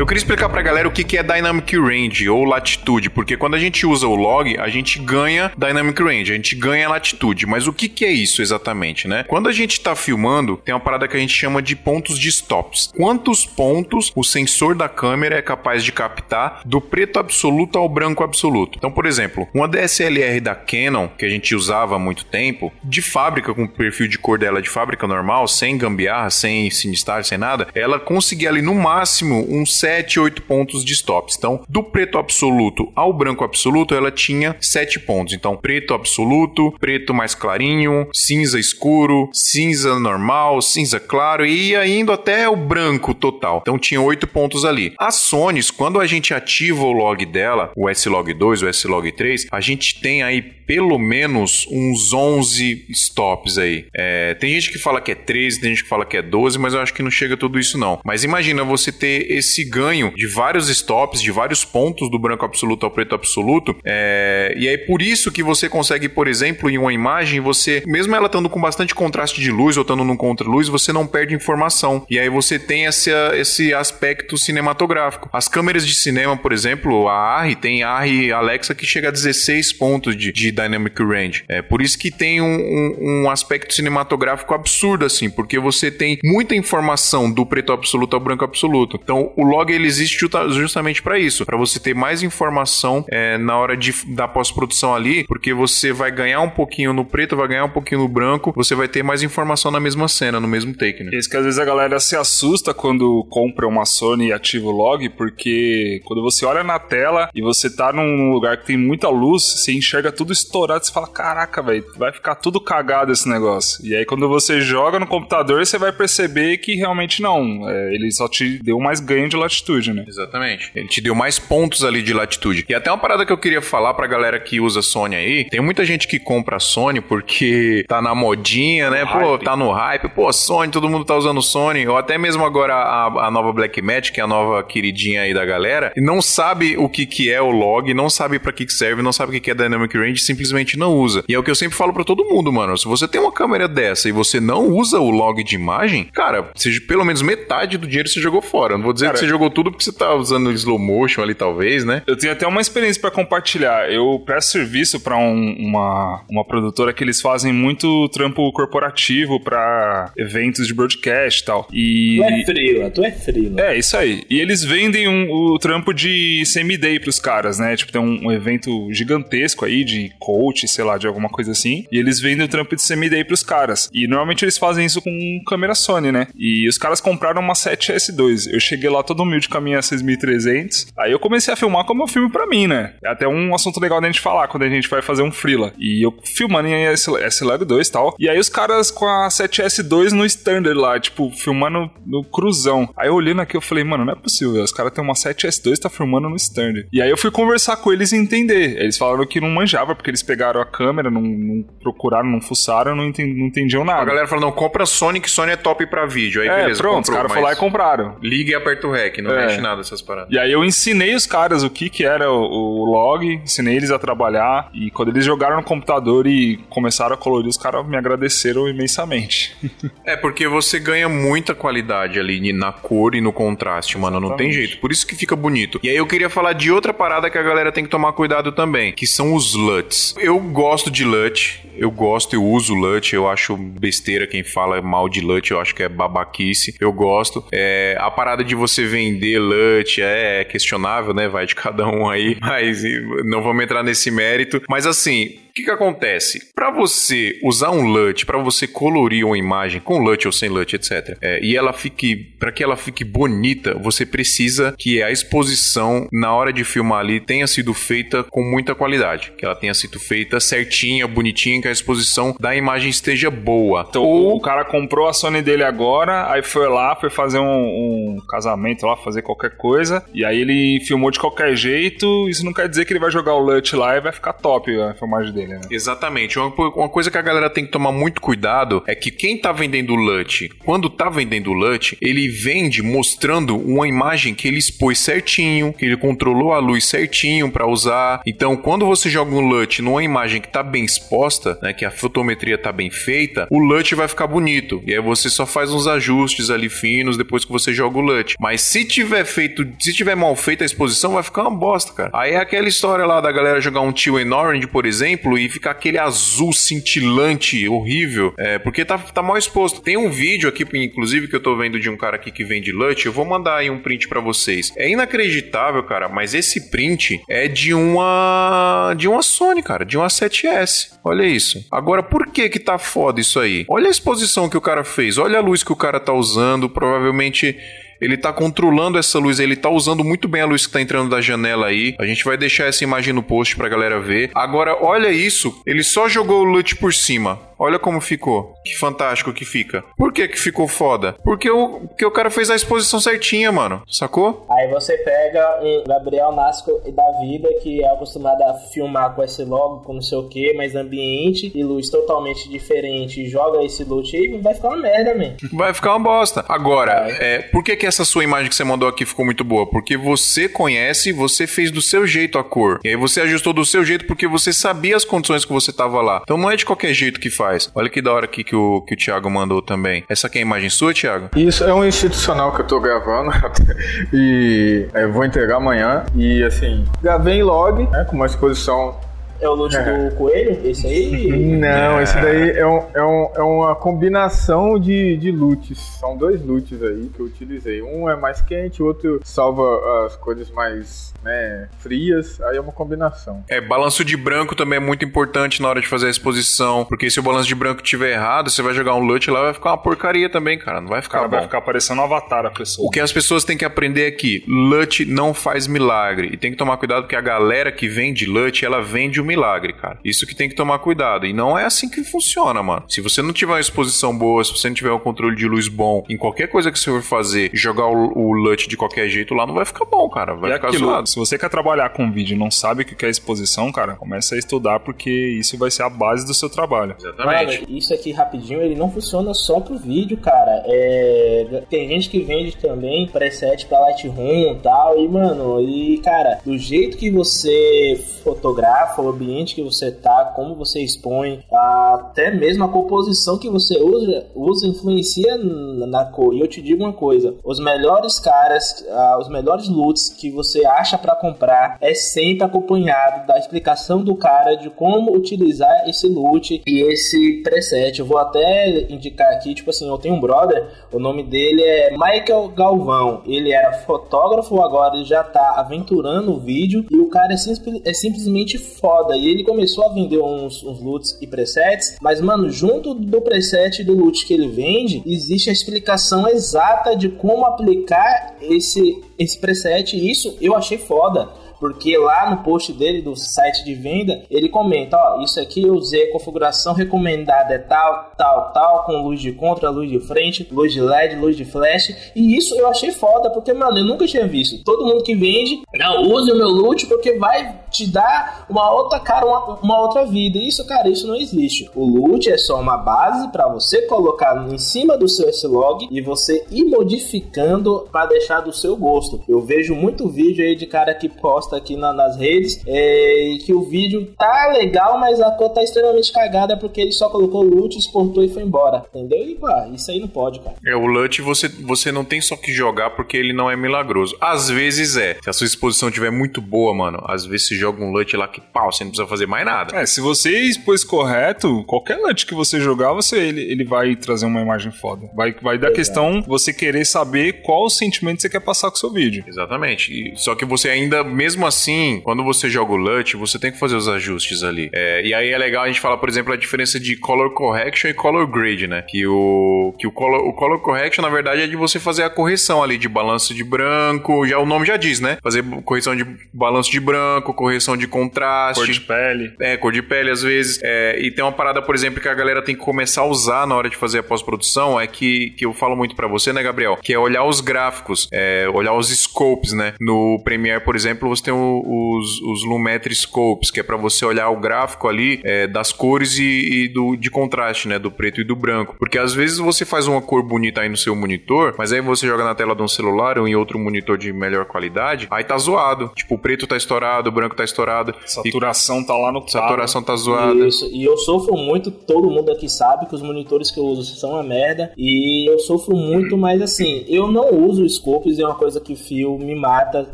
[0.01, 3.59] Eu queria explicar pra galera o que é Dynamic Range ou latitude, porque quando a
[3.59, 7.45] gente usa o log, a gente ganha Dynamic Range, a gente ganha latitude.
[7.45, 9.23] Mas o que é isso exatamente, né?
[9.27, 12.29] Quando a gente tá filmando, tem uma parada que a gente chama de pontos de
[12.29, 12.91] stops.
[12.97, 18.23] Quantos pontos o sensor da câmera é capaz de captar do preto absoluto ao branco
[18.23, 18.79] absoluto?
[18.79, 23.03] Então, por exemplo, uma DSLR da Canon, que a gente usava há muito tempo, de
[23.03, 27.67] fábrica, com perfil de cor dela de fábrica normal, sem gambiarra, sem sinistar, sem nada,
[27.75, 31.35] ela conseguia ali no máximo uns 7, 8 pontos de stops.
[31.37, 35.33] Então, do preto absoluto ao branco absoluto, ela tinha 7 pontos.
[35.33, 42.11] Então, preto absoluto, preto mais clarinho, cinza escuro, cinza normal, cinza claro e ia indo
[42.11, 43.59] até o branco total.
[43.61, 44.93] Então, tinha 8 pontos ali.
[44.97, 50.01] A Sony, quando a gente ativa o log dela, o S-Log2, o S-Log3, a gente
[50.01, 53.87] tem aí pelo menos uns 11 stops aí.
[53.93, 56.57] É, tem gente que fala que é 13, tem gente que fala que é 12,
[56.57, 57.99] mas eu acho que não chega tudo isso não.
[58.05, 62.85] Mas imagina você ter esse ganho de vários stops, de vários pontos do branco absoluto
[62.85, 66.93] ao preto absoluto, é, e é por isso que você consegue, por exemplo, em uma
[66.93, 70.91] imagem, você, mesmo ela estando com bastante contraste de luz ou estando num contra-luz, você
[70.91, 72.05] não perde informação.
[72.09, 75.29] E aí você tem esse, esse aspecto cinematográfico.
[75.31, 79.73] As câmeras de cinema, por exemplo, a ARRI tem ARRI Alexa que chega a 16
[79.73, 81.43] pontos de, de Dynamic Range.
[81.47, 86.19] É por isso que tem um, um, um, aspecto cinematográfico absurdo, assim, porque você tem
[86.23, 88.99] muita informação do preto absoluto ao branco absoluto.
[89.01, 90.17] Então, o log ele existe
[90.49, 95.23] justamente para isso, para você ter mais informação é, na hora de, da pós-produção ali,
[95.25, 98.73] porque você vai ganhar um pouquinho no preto, vai ganhar um pouquinho no branco, você
[98.75, 101.11] vai ter mais informação na mesma cena, no mesmo take, né?
[101.13, 104.71] Isso que às vezes a galera se assusta quando compra uma Sony e ativa o
[104.71, 109.09] log, porque quando você olha na tela e você tá num lugar que tem muita
[109.09, 113.85] luz, você enxerga tudo estourado, você fala, caraca, velho, vai ficar tudo cagado esse negócio.
[113.85, 117.69] E aí quando você joga no computador, você vai perceber que realmente não.
[117.69, 120.05] É, ele só te deu mais ganho de latitude, né?
[120.07, 120.71] Exatamente.
[120.73, 122.65] Ele te deu mais pontos ali de latitude.
[122.67, 125.59] E até uma parada que eu queria falar pra galera que usa Sony aí, tem
[125.59, 129.01] muita gente que compra Sony porque tá na modinha, né?
[129.01, 129.43] No Pô, hype.
[129.43, 130.09] tá no hype.
[130.09, 131.87] Pô, Sony, todo mundo tá usando Sony.
[131.87, 135.45] Ou até mesmo agora a, a nova Blackmagic, que é a nova queridinha aí da
[135.45, 138.73] galera, e não sabe o que que é o log, não sabe para que que
[138.73, 141.23] serve, não sabe o que que é Dynamic Range, simplesmente não usa.
[141.27, 142.77] E é o que eu sempre falo para todo mundo, mano.
[142.77, 146.49] Se você tem uma câmera dessa e você não usa o log de imagem, cara,
[146.55, 148.77] seja pelo menos metade do dinheiro você jogou fora.
[148.77, 151.33] Não vou dizer cara, que você jogou tudo porque você tá usando slow motion ali,
[151.33, 152.01] talvez, né?
[152.05, 153.91] Eu tenho até uma experiência para compartilhar.
[153.91, 160.11] Eu presto serviço para um, uma, uma produtora que eles fazem muito trampo corporativo para
[160.17, 161.67] eventos de broadcast e tal.
[161.71, 162.17] E...
[162.17, 163.59] Tu é frio, tu é frio.
[163.59, 164.23] É, isso aí.
[164.29, 167.75] E eles vendem um, o trampo de semi-day pros caras, né?
[167.75, 171.85] Tipo, tem um, um evento gigantesco aí de coach, sei lá, de alguma coisa assim.
[171.91, 173.89] E eles vendem o trampo de semi-day pros caras.
[173.93, 176.27] E normalmente eles fazem isso com câmera Sony, né?
[176.35, 178.51] E os caras compraram uma 7S2.
[178.51, 180.87] Eu cheguei lá todo humilde com a minha 6300.
[180.97, 182.93] Aí eu comecei a filmar como eu filme pra mim, né?
[183.03, 185.73] É até um assunto legal da gente falar quando a gente vai fazer um freela.
[185.79, 188.15] E eu filmando em SLR 2 e tal.
[188.19, 192.89] E aí os caras com a 7S2 no standard lá, tipo, filmando no cruzão.
[192.97, 194.61] Aí eu olhando aqui, eu falei, mano, não é possível.
[194.63, 196.87] Os caras têm uma 7S2 e tá filmando no standard.
[196.91, 198.77] E aí eu fui conversar com eles e entender.
[198.81, 202.95] Eles falaram que não manjava, porque eles pegaram a câmera, não, não procuraram, não fuçaram,
[202.95, 204.01] não, entendi, não entendiam nada.
[204.01, 206.41] A galera falou, não, compra Sony, que Sony é top pra vídeo.
[206.41, 208.17] Aí é, beleza, pronto, comprou, os caras foram lá e compraram.
[208.21, 209.45] Liga e aperta o REC, não é.
[209.45, 210.31] mexe nada essas paradas.
[210.31, 213.91] E aí eu ensinei os caras o que que era o, o, log, ensinei eles
[213.91, 217.97] a trabalhar, e quando eles jogaram no computador e começaram a colorir, os caras me
[217.97, 219.55] agradeceram imensamente.
[220.05, 224.29] é, porque você ganha muita qualidade ali na cor e no contraste, mano, Exatamente.
[224.29, 224.77] não tem jeito.
[224.79, 225.79] Por isso que fica bonito.
[225.83, 228.51] E aí eu queria falar de outra parada que a galera tem que tomar cuidado
[228.51, 230.15] também, que são os LUTs.
[230.17, 235.07] Eu gosto de LUT, eu gosto, eu uso LUT, eu acho besteira quem fala mal
[235.07, 236.75] de LUT, eu acho que é babaquice.
[236.79, 237.45] Eu gosto.
[237.51, 241.27] É, a parada de você vender LUT é questionável, né?
[241.27, 242.83] Vai de cada um aí, mas
[243.25, 244.61] não vamos entrar nesse mérito.
[244.69, 246.53] Mas assim, o que, que acontece?
[246.55, 250.73] Para você usar um LUT, para você colorir uma imagem com LUT ou sem LUT,
[250.73, 256.07] etc., é, e ela fique, para que ela fique bonita, você precisa que a exposição
[256.11, 259.99] na hora de filmar ali tenha sido feita com muita qualidade, que ela tenha sido
[259.99, 263.85] feita certinha, bonitinha, que a exposição da imagem esteja boa.
[263.89, 264.37] Então, ou...
[264.37, 268.85] o cara comprou a Sony dele agora, aí foi lá, foi fazer um, um casamento
[268.85, 272.29] lá, fazer qualquer coisa, e aí ele filmou de qualquer jeito.
[272.29, 274.71] Isso não quer dizer que ele vai jogar o LUT lá e vai ficar top
[274.79, 275.50] a filmagem dele.
[275.51, 275.67] Dele, né?
[275.71, 276.39] Exatamente.
[276.39, 279.51] Uma, uma coisa que a galera tem que tomar muito cuidado é que quem tá
[279.51, 285.73] vendendo LUT, quando tá vendendo LUT, ele vende mostrando uma imagem que ele expôs certinho,
[285.73, 288.21] que ele controlou a luz certinho para usar.
[288.25, 291.91] Então, quando você joga um LUT numa imagem que tá bem exposta, né, que a
[291.91, 294.81] fotometria tá bem feita, o LUT vai ficar bonito.
[294.85, 298.35] E aí você só faz uns ajustes ali finos depois que você joga o LUT.
[298.39, 302.11] Mas se tiver feito, se tiver mal feita a exposição, vai ficar uma bosta, cara.
[302.13, 305.49] Aí é aquela história lá da galera jogar um Teal and Orange, por exemplo, e
[305.49, 309.81] ficar aquele azul cintilante, horrível, é, porque tá, tá mal exposto.
[309.81, 312.71] Tem um vídeo aqui, inclusive, que eu tô vendo de um cara aqui que vende
[312.71, 314.71] LUT, eu vou mandar aí um print para vocês.
[314.75, 320.07] É inacreditável, cara, mas esse print é de uma de uma Sony, cara, de uma
[320.07, 320.99] 7S.
[321.03, 321.65] Olha isso.
[321.71, 323.65] Agora, por que que tá foda isso aí?
[323.67, 326.69] Olha a exposição que o cara fez, olha a luz que o cara tá usando,
[326.69, 327.57] provavelmente
[328.01, 331.09] ele tá controlando essa luz, ele tá usando muito bem a luz que tá entrando
[331.09, 331.95] da janela aí.
[331.99, 334.31] A gente vai deixar essa imagem no post pra galera ver.
[334.33, 337.39] Agora, olha isso, ele só jogou o LUT por cima.
[337.63, 338.55] Olha como ficou.
[338.65, 339.83] Que fantástico que fica.
[339.95, 341.15] Por que que ficou foda?
[341.23, 343.83] Porque o, porque o cara fez a exposição certinha, mano.
[343.87, 344.47] Sacou?
[344.49, 349.43] Aí você pega um Gabriel Nasco da vida, que é acostumado a filmar com esse
[349.43, 354.17] logo, com não sei o que, mas ambiente e luz totalmente diferente, joga esse loot
[354.17, 355.35] aí, vai ficar uma merda, man.
[355.53, 356.43] Vai ficar uma bosta.
[356.49, 359.69] Agora, é, por que que essa sua imagem que você mandou aqui ficou muito boa?
[359.69, 362.79] Porque você conhece, você fez do seu jeito a cor.
[362.83, 366.01] E aí você ajustou do seu jeito porque você sabia as condições que você tava
[366.01, 366.21] lá.
[366.23, 367.50] Então não é de qualquer jeito que faz.
[367.75, 370.03] Olha que da hora aqui que o, que o Thiago mandou também.
[370.09, 371.29] Essa aqui é a imagem sua, Thiago?
[371.35, 373.31] Isso é um institucional que eu tô gravando
[374.13, 376.03] e é, vou entregar amanhã.
[376.15, 378.95] E assim, gravei em log, né, com uma exposição
[379.39, 380.59] É o loot do coelho?
[380.69, 381.27] Esse aí?
[381.57, 382.03] Não, É.
[382.03, 385.79] esse daí é, um- é um- é uma combinação de, de loots.
[385.99, 387.81] São dois loots aí que eu utilizei.
[387.81, 392.39] Um é mais quente, o outro salva as cores mais né, frias.
[392.41, 393.43] Aí é uma combinação.
[393.49, 397.09] É, balanço de branco também é muito importante na hora de fazer a exposição, porque
[397.09, 399.71] se o balanço de branco tiver errado, você vai jogar um LUT lá, vai ficar
[399.71, 400.81] uma porcaria também, cara.
[400.81, 401.35] Não vai ficar Cara, bom.
[401.37, 402.87] vai ficar parecendo um avatar a pessoa.
[402.87, 406.29] O que as pessoas têm que aprender aqui, LUT não faz milagre.
[406.31, 409.73] E tem que tomar cuidado porque a galera que vende LUT, ela vende o milagre,
[409.73, 409.99] cara.
[410.03, 411.25] Isso que tem que tomar cuidado.
[411.25, 412.83] E não é assim que funciona, mano.
[412.87, 415.67] Se você não tiver uma exposição boa, se você não tiver um controle de luz
[415.67, 419.33] bom, em qualquer coisa que você for fazer, jogar o, o LUT de qualquer jeito
[419.33, 420.33] lá, não vai ficar bom, cara.
[420.33, 421.09] Vai e ficar aquilo, zoado.
[421.11, 424.35] Se você quer trabalhar com vídeo e não sabe o que é exposição, cara, começa
[424.35, 426.95] a estudar porque isso vai ser a base do seu trabalho.
[426.99, 427.61] Exatamente.
[427.61, 430.63] Mano, isso aqui rapidinho, ele não funciona só pro vídeo, cara.
[430.65, 434.97] É, tem gente que vende também preset pra Lightroom e tal.
[434.99, 440.55] E, mano, e, cara, do jeito que você fotografa, o ambiente que você tá, como
[440.55, 446.33] você expõe, até mesmo a composição que você usa, usa influencia na na cor.
[446.33, 450.65] E eu te digo uma coisa: os melhores caras, ah, os melhores loots que você
[450.65, 456.61] acha pra comprar é sempre acompanhado da explicação do cara de como utilizar esse loot
[456.65, 457.99] e esse preset.
[457.99, 461.91] Eu vou até indicar aqui, tipo assim, eu tenho um brother, o nome dele é
[461.91, 463.23] Michael Galvão.
[463.25, 467.93] Ele era fotógrafo, agora ele já tá aventurando o vídeo e o cara é, é
[467.93, 469.15] simplesmente foda.
[469.17, 473.83] E ele começou a vender uns, uns loots e presets, mas mano, junto do preset
[473.83, 479.95] do loot que ele vende, existe a explicação exata de como aplicar esse, esse preset.
[479.95, 481.29] Isso eu achei foda foda.
[481.61, 485.75] Porque lá no post dele do site de venda, ele comenta, ó, isso aqui eu
[485.75, 490.47] usei a configuração recomendada é tal, tal, tal, com luz de contra, luz de frente,
[490.51, 492.11] luz de LED, luz de flash.
[492.15, 494.63] E isso eu achei foda, porque, mano, eu nunca tinha visto.
[494.63, 498.99] Todo mundo que vende, não, use o meu loot porque vai te dar uma outra
[498.99, 500.39] cara, uma, uma outra vida.
[500.39, 501.69] Isso, cara, isso não existe.
[501.75, 506.01] O loot é só uma base para você colocar em cima do seu S-Log e
[506.01, 509.21] você ir modificando para deixar do seu gosto.
[509.27, 513.53] Eu vejo muito vídeo aí de cara que posta aqui na- nas redes é, que
[513.53, 517.77] o vídeo tá legal, mas a cor tá extremamente cagada porque ele só colocou loot,
[517.77, 518.83] exportou e foi embora.
[518.93, 519.27] Entendeu?
[519.27, 520.55] E pá, isso aí não pode, cara.
[520.65, 524.15] É, o LUT você, você não tem só que jogar porque ele não é milagroso.
[524.21, 525.17] Às vezes é.
[525.23, 528.27] Se a sua exposição estiver muito boa, mano, às vezes você joga um LUT lá
[528.27, 529.75] que pau, você não precisa fazer mais nada.
[529.77, 534.25] É, se você expôs correto, qualquer LUT que você jogar, você, ele, ele vai trazer
[534.25, 535.09] uma imagem foda.
[535.15, 538.79] Vai, vai dar questão você querer saber qual o sentimento você quer passar com o
[538.79, 539.23] seu vídeo.
[539.27, 539.91] Exatamente.
[539.91, 543.57] E- só que você ainda, mesmo assim, quando você joga o LUT, você tem que
[543.57, 544.69] fazer os ajustes ali.
[544.73, 547.89] É, e aí é legal a gente falar, por exemplo, a diferença de Color Correction
[547.89, 548.83] e Color Grade, né?
[548.87, 552.09] Que o, que o, color, o Color Correction, na verdade, é de você fazer a
[552.09, 555.17] correção ali de balanço de branco, já o nome já diz, né?
[555.23, 558.63] Fazer correção de balanço de branco, correção de contraste.
[558.63, 559.33] Cor de pele.
[559.39, 560.59] É, cor de pele às vezes.
[560.61, 563.47] É, e tem uma parada, por exemplo, que a galera tem que começar a usar
[563.47, 566.43] na hora de fazer a pós-produção, é que, que eu falo muito pra você, né,
[566.43, 566.77] Gabriel?
[566.81, 569.73] Que é olhar os gráficos, é, olhar os os scopes, né?
[569.79, 574.05] No Premiere, por exemplo, você tem o, os, os Lumetri Scopes, que é para você
[574.05, 577.79] olhar o gráfico ali é, das cores e, e, do, de contraste, né?
[577.79, 578.75] Do preto e do branco.
[578.77, 582.07] Porque às vezes você faz uma cor bonita aí no seu monitor, mas aí você
[582.07, 585.37] joga na tela de um celular ou em outro monitor de melhor qualidade, aí tá
[585.37, 585.91] zoado.
[585.95, 587.93] Tipo, o preto tá estourado, o branco tá estourado.
[588.05, 588.85] Saturação e...
[588.85, 590.47] tá lá no Saturação tá zoada.
[590.47, 593.95] Isso, e eu sofro muito, todo mundo aqui sabe que os monitores que eu uso
[593.95, 594.73] são uma merda.
[594.77, 598.75] E eu sofro muito, mas assim, eu não uso scopes, é uma coisa que o
[598.75, 599.83] Fio me mata.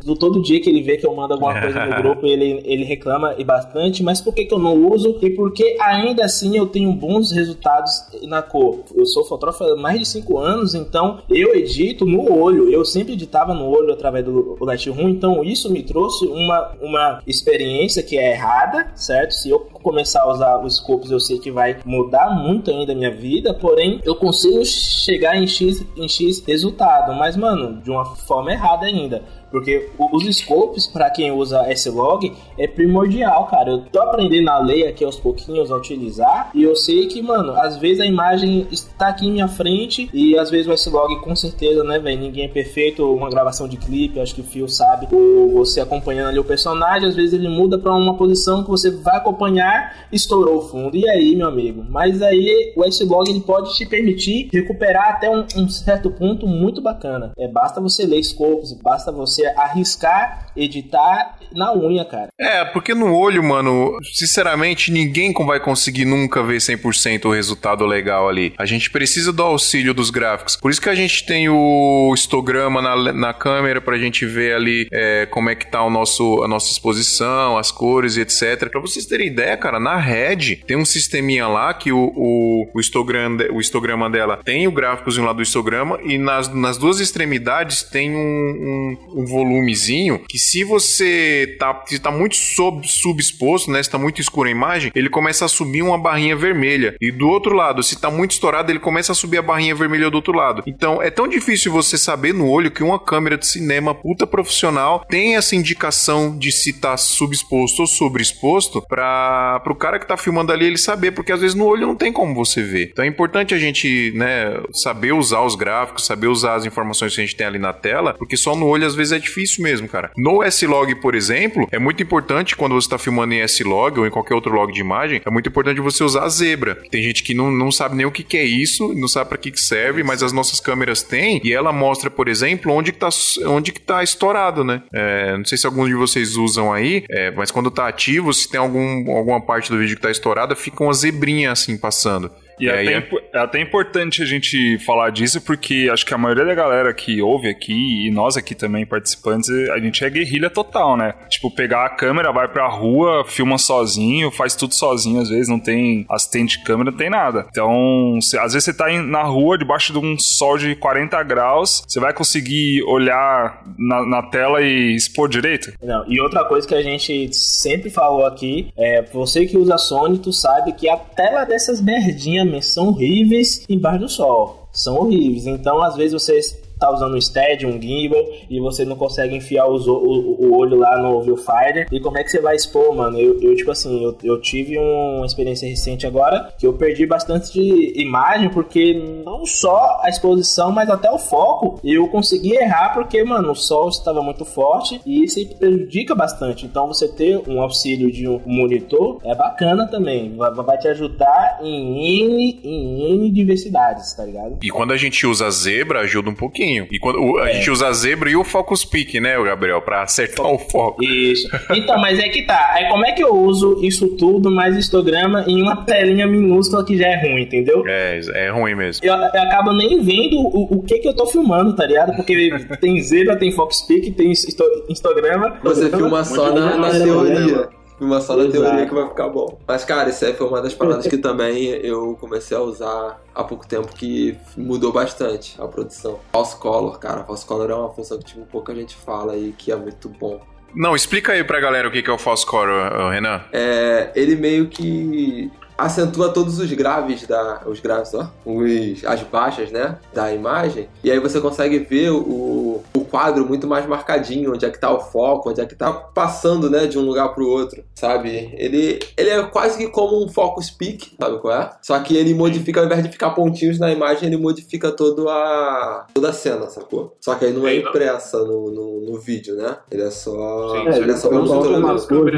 [0.04, 2.84] Do todo dia que ele vê que eu mando alguma coisa no grupo, ele, ele
[2.84, 4.04] reclama e bastante.
[4.04, 5.18] Mas por que, que eu não uso?
[5.22, 7.92] E porque ainda assim eu tenho bons resultados
[8.24, 8.82] na cor.
[8.94, 12.70] Eu sou fotógrafo há mais de 5 anos, então eu edito no olho.
[12.70, 18.04] Eu sempre editava no olho através do Lightroom, então isso me trouxe uma, uma experiência
[18.04, 19.32] que é errada, certo?
[19.32, 22.96] Se eu começar a usar os scopes, eu sei que vai mudar muito ainda a
[22.96, 28.04] minha vida, porém eu consigo chegar em X, em X resultado, mas mano, de uma
[28.04, 29.24] forma errada ainda.
[29.50, 33.72] Porque os scopes, para quem usa S-Log, é primordial, cara.
[33.72, 37.54] Eu tô aprendendo a ler aqui aos pouquinhos, a utilizar, e eu sei que, mano,
[37.54, 41.34] às vezes a imagem está aqui em minha frente, e às vezes o S-Log, com
[41.36, 45.08] certeza, né, velho, ninguém é perfeito, uma gravação de clipe, acho que o Fio sabe,
[45.14, 48.92] ou você acompanhando ali o personagem, às vezes ele muda para uma posição que você
[48.92, 49.77] vai acompanhar,
[50.12, 51.86] estourou o fundo, e aí, meu amigo?
[51.90, 57.32] Mas aí o S-Log pode te permitir recuperar até um, um certo ponto muito bacana.
[57.38, 62.30] É, basta você ler scopes, basta você você arriscar, editar na unha, cara.
[62.40, 68.28] É, porque no olho, mano, sinceramente, ninguém vai conseguir nunca ver 100% o resultado legal
[68.28, 68.54] ali.
[68.58, 70.56] A gente precisa do auxílio dos gráficos.
[70.56, 74.88] Por isso que a gente tem o histograma na, na câmera pra gente ver ali
[74.92, 78.70] é, como é que tá o nosso, a nossa exposição, as cores e etc.
[78.70, 82.80] Pra vocês terem ideia, cara, na Red tem um sisteminha lá que o, o, o,
[82.80, 87.84] histograma, o histograma dela tem o gráficozinho lá do histograma e nas, nas duas extremidades
[87.84, 93.82] tem um, um, um volumezinho que se você tá, se tá muito sob, subexposto, né,
[93.82, 96.96] se tá muito escuro a imagem, ele começa a subir uma barrinha vermelha.
[97.02, 100.10] E do outro lado, se tá muito estourado, ele começa a subir a barrinha vermelha
[100.10, 100.64] do outro lado.
[100.66, 105.06] Então, é tão difícil você saber no olho que uma câmera de cinema puta profissional
[105.10, 110.52] tem essa indicação de se tá subexposto ou sobreexposto para pro cara que tá filmando
[110.52, 112.90] ali ele saber, porque às vezes no olho não tem como você ver.
[112.92, 117.22] Então é importante a gente, né, saber usar os gráficos, saber usar as informações que
[117.22, 119.88] a gente tem ali na tela, porque só no olho às vezes é difícil mesmo,
[119.88, 120.12] cara.
[120.18, 124.12] No S-Log, por exemplo, é muito importante quando você está filmando em S-Log ou em
[124.12, 126.76] qualquer outro log de imagem, é muito importante você usar a zebra.
[126.90, 129.38] Tem gente que não, não sabe nem o que, que é isso, não sabe para
[129.38, 133.00] que, que serve, mas as nossas câmeras têm e ela mostra, por exemplo, onde que
[133.00, 133.10] tá,
[133.46, 134.84] onde que tá estourado, né?
[134.94, 138.50] É, não sei se alguns de vocês usam aí, é, mas quando tá ativo, se
[138.50, 142.32] tem algum, alguma parte do vídeo que tá estourada, fica uma zebrinha assim passando.
[142.60, 143.08] E, é, até, é...
[143.34, 147.22] é até importante a gente falar disso, porque acho que a maioria da galera que
[147.22, 151.14] ouve aqui, e nós aqui também, participantes, a gente é guerrilha total, né?
[151.30, 155.60] Tipo, pegar a câmera, vai pra rua, filma sozinho, faz tudo sozinho, às vezes não
[155.60, 157.48] tem assistente de câmera, não tem nada.
[157.50, 161.84] Então, se, às vezes você tá na rua, debaixo de um sol de 40 graus,
[161.88, 165.72] você vai conseguir olhar na, na tela e expor direito?
[165.82, 170.20] Não, e outra coisa que a gente sempre falou aqui, é você que usa Sony,
[170.20, 174.70] tu sabe que a tela dessas merdinhas são horríveis embaixo do sol.
[174.72, 175.48] São horríveis.
[175.48, 179.68] Então, às vezes, vocês tá usando um stead, um gimbal, e você não consegue enfiar
[179.68, 181.88] os, o, o, olho lá no viewfinder.
[181.92, 183.20] E como é que você vai expor, mano?
[183.20, 187.54] Eu, eu tipo assim, eu, eu tive uma experiência recente agora que eu perdi bastante
[187.54, 188.94] de imagem, porque
[189.26, 193.90] não só a exposição, mas até o foco eu consegui errar, porque, mano, o sol
[193.90, 196.66] estava muito forte e isso prejudica bastante.
[196.66, 200.36] Então, você ter um auxílio de um monitor é bacana também.
[200.36, 204.58] Vai, te ajudar em N, em N diversidades, tá ligado?
[204.62, 206.88] E quando a gente usa zebra, ajuda um pouquinho pouquinho.
[206.92, 207.54] E quando o, a é.
[207.54, 211.04] gente usa a zebra e o focus pick, né, o Gabriel, para acertar o foco.
[211.04, 211.48] Isso.
[211.72, 212.72] Então, mas é que tá.
[212.74, 216.98] Aí como é que eu uso isso tudo mais histograma em uma telinha minúscula que
[216.98, 217.84] já é ruim, entendeu?
[217.88, 219.06] É, é ruim mesmo.
[219.06, 222.16] Eu, eu acabo nem vendo o, o que que eu tô filmando, tá ligado?
[222.16, 222.50] Porque
[222.82, 225.60] tem zebra, tem focus pick, tem histograma.
[225.64, 229.60] Você filma só na, na teoria uma só na teoria que vai ficar bom.
[229.68, 233.44] Mas, cara, isso aí foi uma das paradas que também eu comecei a usar há
[233.44, 236.20] pouco tempo que mudou bastante a produção.
[236.32, 237.24] False Color, cara.
[237.24, 240.40] False Color é uma função que tipo, pouca gente fala aí que é muito bom.
[240.76, 243.42] Não, explica aí pra galera o que é o False Color, Renan.
[243.52, 249.72] É, ele meio que acentua todos os graves da os graves ó os, as baixas
[249.72, 254.70] né da imagem e aí você consegue ver o quadro muito mais marcadinho, onde é
[254.70, 257.84] que tá o foco, onde é que tá passando, né, de um lugar pro outro,
[257.96, 258.54] sabe?
[258.58, 261.70] Ele, ele é quase que como um focus peak, sabe qual é?
[261.82, 266.06] Só que ele modifica, ao invés de ficar pontinhos na imagem, ele modifica todo a,
[266.14, 267.16] toda a cena, sacou?
[267.22, 269.78] Só que aí não é impressa no, no, no vídeo, né?
[269.92, 270.70] Ele é só...
[270.72, 271.46] Sim, ele é só ele um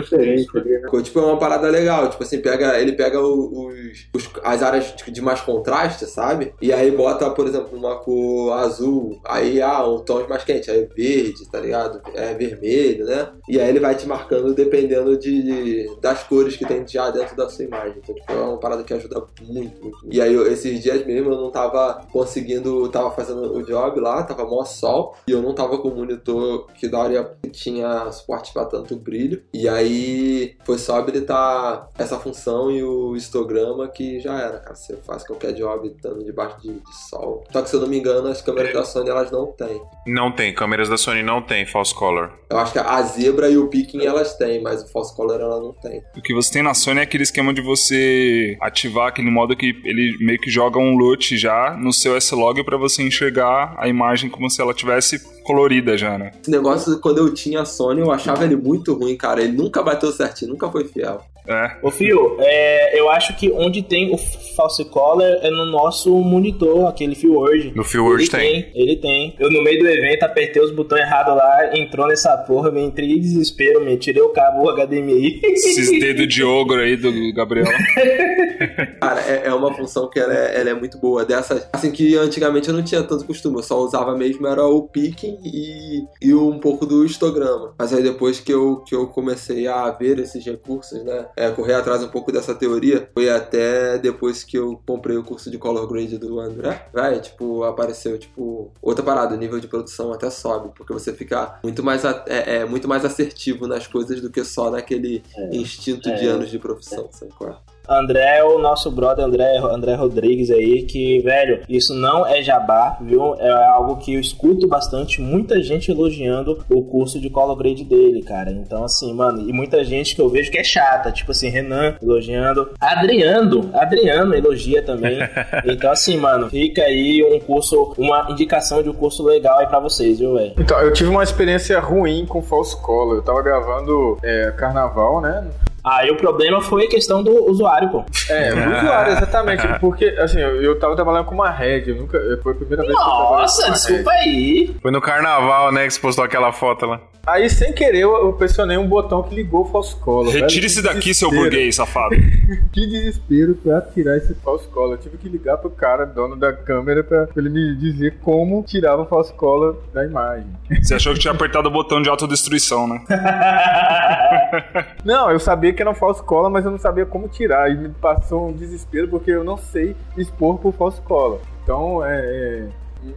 [0.02, 0.90] diferentes ali, né?
[1.04, 2.10] Tipo, é uma parada legal.
[2.10, 6.54] Tipo assim, pega, ele pega os, os- as áreas de- de mais contraste, sabe?
[6.62, 9.20] E aí bota, por exemplo, uma cor azul.
[9.26, 10.59] Aí, ah, um tom mais quente.
[10.68, 12.02] Aí verde, tá ligado?
[12.16, 13.30] É vermelho, né?
[13.48, 17.48] E aí ele vai te marcando dependendo de, das cores que tem já dentro da
[17.50, 17.96] sua imagem.
[18.02, 19.98] Então, tipo, é uma parada que ajuda muito, muito.
[20.12, 22.90] E aí, eu- esses dias mesmo, eu não tava conseguindo...
[22.90, 25.16] Tava fazendo o job lá, tava mó sol.
[25.28, 29.44] E eu não tava com o monitor que da hora tinha suporte pra tanto brilho.
[29.54, 34.76] E aí foi só habilitar essa função e o histograma que já era, cara.
[34.76, 37.44] Você faz qualquer job estando debaixo de, de sol.
[37.52, 39.82] Só que se eu não me engano, as câmeras da Sony elas não têm.
[40.08, 42.40] Não tem, câmeras da Sony não tem false color.
[42.50, 45.60] Eu acho que a Zebra e o Picking elas têm, mas o False Color ela
[45.60, 46.02] não tem.
[46.18, 49.80] O que você tem na Sony é aquele esquema de você ativar aquele modo que
[49.84, 54.32] ele meio que joga um LUT já no seu S-Log pra você enxergar a imagem
[54.32, 56.32] como se ela tivesse colorida já, né?
[56.42, 59.44] Esse negócio, quando eu tinha a Sony, eu achava ele muito ruim, cara.
[59.44, 61.24] Ele nunca bateu certinho, nunca foi fiel.
[61.50, 61.78] É.
[61.82, 64.18] Ô Fio, é, eu acho que onde tem o
[64.56, 67.72] false color é no nosso monitor, aquele Fio Word.
[67.76, 68.72] No Fio Word ele tem.
[68.76, 69.36] Ele tem.
[69.40, 73.14] Eu no meio do evento apertei os botões errados lá, entrou nessa porra, eu entrei
[73.14, 75.42] em desespero, me tirei o cabo HDMI.
[75.44, 77.66] Esses dedos de ogro aí do Gabriel.
[79.00, 81.26] Cara, é, é uma função que ela é, ela é muito boa.
[81.26, 83.58] Dessas, assim, que antigamente eu não tinha tanto costume.
[83.58, 87.74] Eu só usava mesmo era o picking e, e um pouco do histograma.
[87.78, 91.28] Mas aí depois que eu, que eu comecei a ver esses recursos, né?
[91.40, 95.50] É, correr atrás um pouco dessa teoria, foi até depois que eu comprei o curso
[95.50, 96.90] de color grade do André.
[96.94, 99.36] Vai, tipo, apareceu, tipo, outra parada.
[99.36, 100.74] O nível de produção até sobe.
[100.76, 104.70] Porque você fica muito mais, é, é muito mais assertivo nas coisas do que só
[104.70, 106.30] naquele instinto de é.
[106.30, 107.79] anos de profissão, sabe qual é?
[107.90, 113.36] André, o nosso brother André, André Rodrigues aí, que, velho, isso não é jabá, viu?
[113.36, 118.22] É algo que eu escuto bastante, muita gente elogiando o curso de color grade dele,
[118.22, 118.52] cara.
[118.52, 121.96] Então, assim, mano, e muita gente que eu vejo que é chata, tipo assim, Renan
[122.02, 125.20] elogiando, Adriano, Adriano elogia também.
[125.66, 129.80] Então, assim, mano, fica aí um curso, uma indicação de um curso legal aí pra
[129.80, 130.54] vocês, viu, velho?
[130.58, 133.18] Então, eu tive uma experiência ruim com false color.
[133.18, 135.48] Eu tava gravando é, carnaval, né?
[135.84, 138.06] Aí o problema foi a questão do usuário, pô.
[138.30, 139.68] É, do usuário, exatamente.
[139.80, 141.92] Porque, assim, eu, eu tava trabalhando com uma rede.
[141.92, 142.20] Eu nunca.
[142.44, 144.76] Foi a primeira vez que eu desculpa aí.
[144.82, 147.00] Foi no carnaval, né, que você postou aquela foto lá.
[147.30, 150.34] Aí, sem querer, eu, eu pressionei um botão que ligou o false color.
[150.34, 150.66] Retire velho.
[150.66, 152.16] esse Que daqui, seu burguês, safado.
[152.72, 154.94] Que desespero pra tirar esse false color.
[154.94, 159.04] Eu tive que ligar pro cara, dono da câmera, pra ele me dizer como tirava
[159.04, 160.48] o false color da imagem.
[160.82, 163.04] Você achou que tinha apertado o botão de autodestruição, né?
[165.06, 167.72] Não, eu sabia que era um false color, mas eu não sabia como tirar.
[167.72, 171.42] E me passou um desespero porque eu não sei expor por false color.
[171.64, 172.20] Então, é.
[172.20, 172.68] é,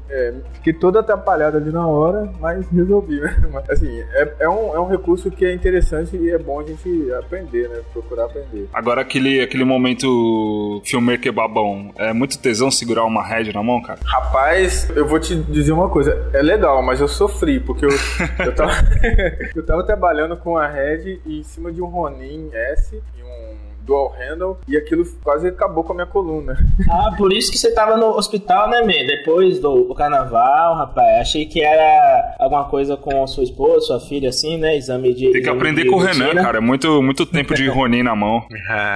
[0.09, 3.20] é, fiquei todo atrapalhado ali na hora, mas resolvi.
[3.20, 3.37] né?
[3.53, 6.64] Mas, assim, é, é, um, é um recurso que é interessante e é bom a
[6.64, 7.80] gente aprender, né?
[7.93, 8.68] Procurar aprender.
[8.72, 11.93] Agora aquele, aquele momento filmmaker babão.
[11.97, 13.99] É muito tesão segurar uma head na mão, cara?
[14.05, 16.30] Rapaz, eu vou te dizer uma coisa.
[16.33, 17.91] É legal, mas eu sofri, porque eu,
[18.45, 18.72] eu, tava,
[19.55, 23.72] eu tava trabalhando com a Red e em cima de um Ronin S e um
[23.85, 26.57] dual handle e aquilo quase acabou com a minha coluna.
[26.91, 29.07] Ah, por isso que você tava no hospital, né, man?
[29.07, 31.20] Depois do, do carnaval, rapaz.
[31.20, 34.76] Achei que era alguma coisa com a sua esposa, sua filha, assim, né?
[34.76, 35.24] Exame de.
[35.24, 36.59] Tem que exame aprender de com o Renan, cara.
[36.59, 38.45] É muito, muito tempo de Ronin na mão.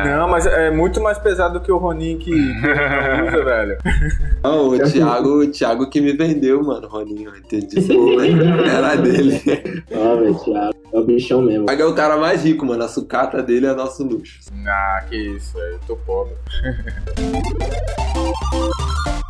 [0.04, 3.78] Não, mas é muito mais pesado do que o Ronin que, que o usa, velho.
[4.42, 7.32] Não, o Thiago, o Thiago que me vendeu, mano, Roninho.
[7.36, 7.76] Entendi.
[8.68, 9.40] Era dele.
[9.92, 10.76] Ah, velho, Thiago.
[10.92, 11.66] É o bichão mesmo.
[11.66, 12.84] Thiago é o cara mais rico, mano.
[12.84, 14.40] A sucata dele é nosso luxo.
[14.66, 15.74] Ah, que isso, velho.
[15.74, 16.34] Eu tô pobre.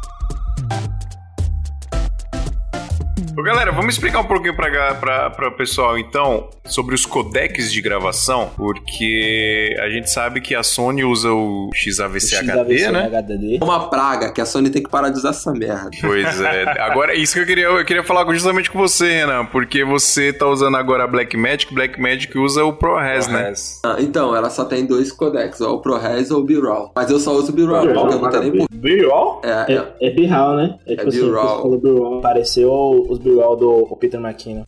[3.38, 7.82] Ô, galera, vamos explicar um pouquinho pra, pra, pra pessoal, então, sobre os codecs de
[7.82, 13.04] gravação, porque a gente sabe que a Sony usa o XAVC HD, né?
[13.04, 13.58] HD.
[13.60, 15.90] É uma praga que a Sony tem que parar de usar essa merda.
[16.00, 16.64] Pois é.
[16.80, 20.46] Agora, isso que eu queria, eu queria falar justamente com você, Renan, porque você tá
[20.46, 23.52] usando agora a Blackmagic, Blackmagic usa o ProRes, né?
[23.84, 26.92] Ah, então, ela só tem dois codecs, ou o ProRes ou o B-RAW.
[26.94, 28.66] Mas eu só uso o B-RAW, B-RAW, porque eu não tenho nem...
[28.70, 29.42] B-roll?
[29.44, 30.78] É, é, É, é B-RAW, né?
[30.86, 31.78] É tipo assim, B-RAW.
[31.78, 32.18] B-RAW.
[32.18, 34.64] Apareceu os B-roll B-roll do Peter McKinnon.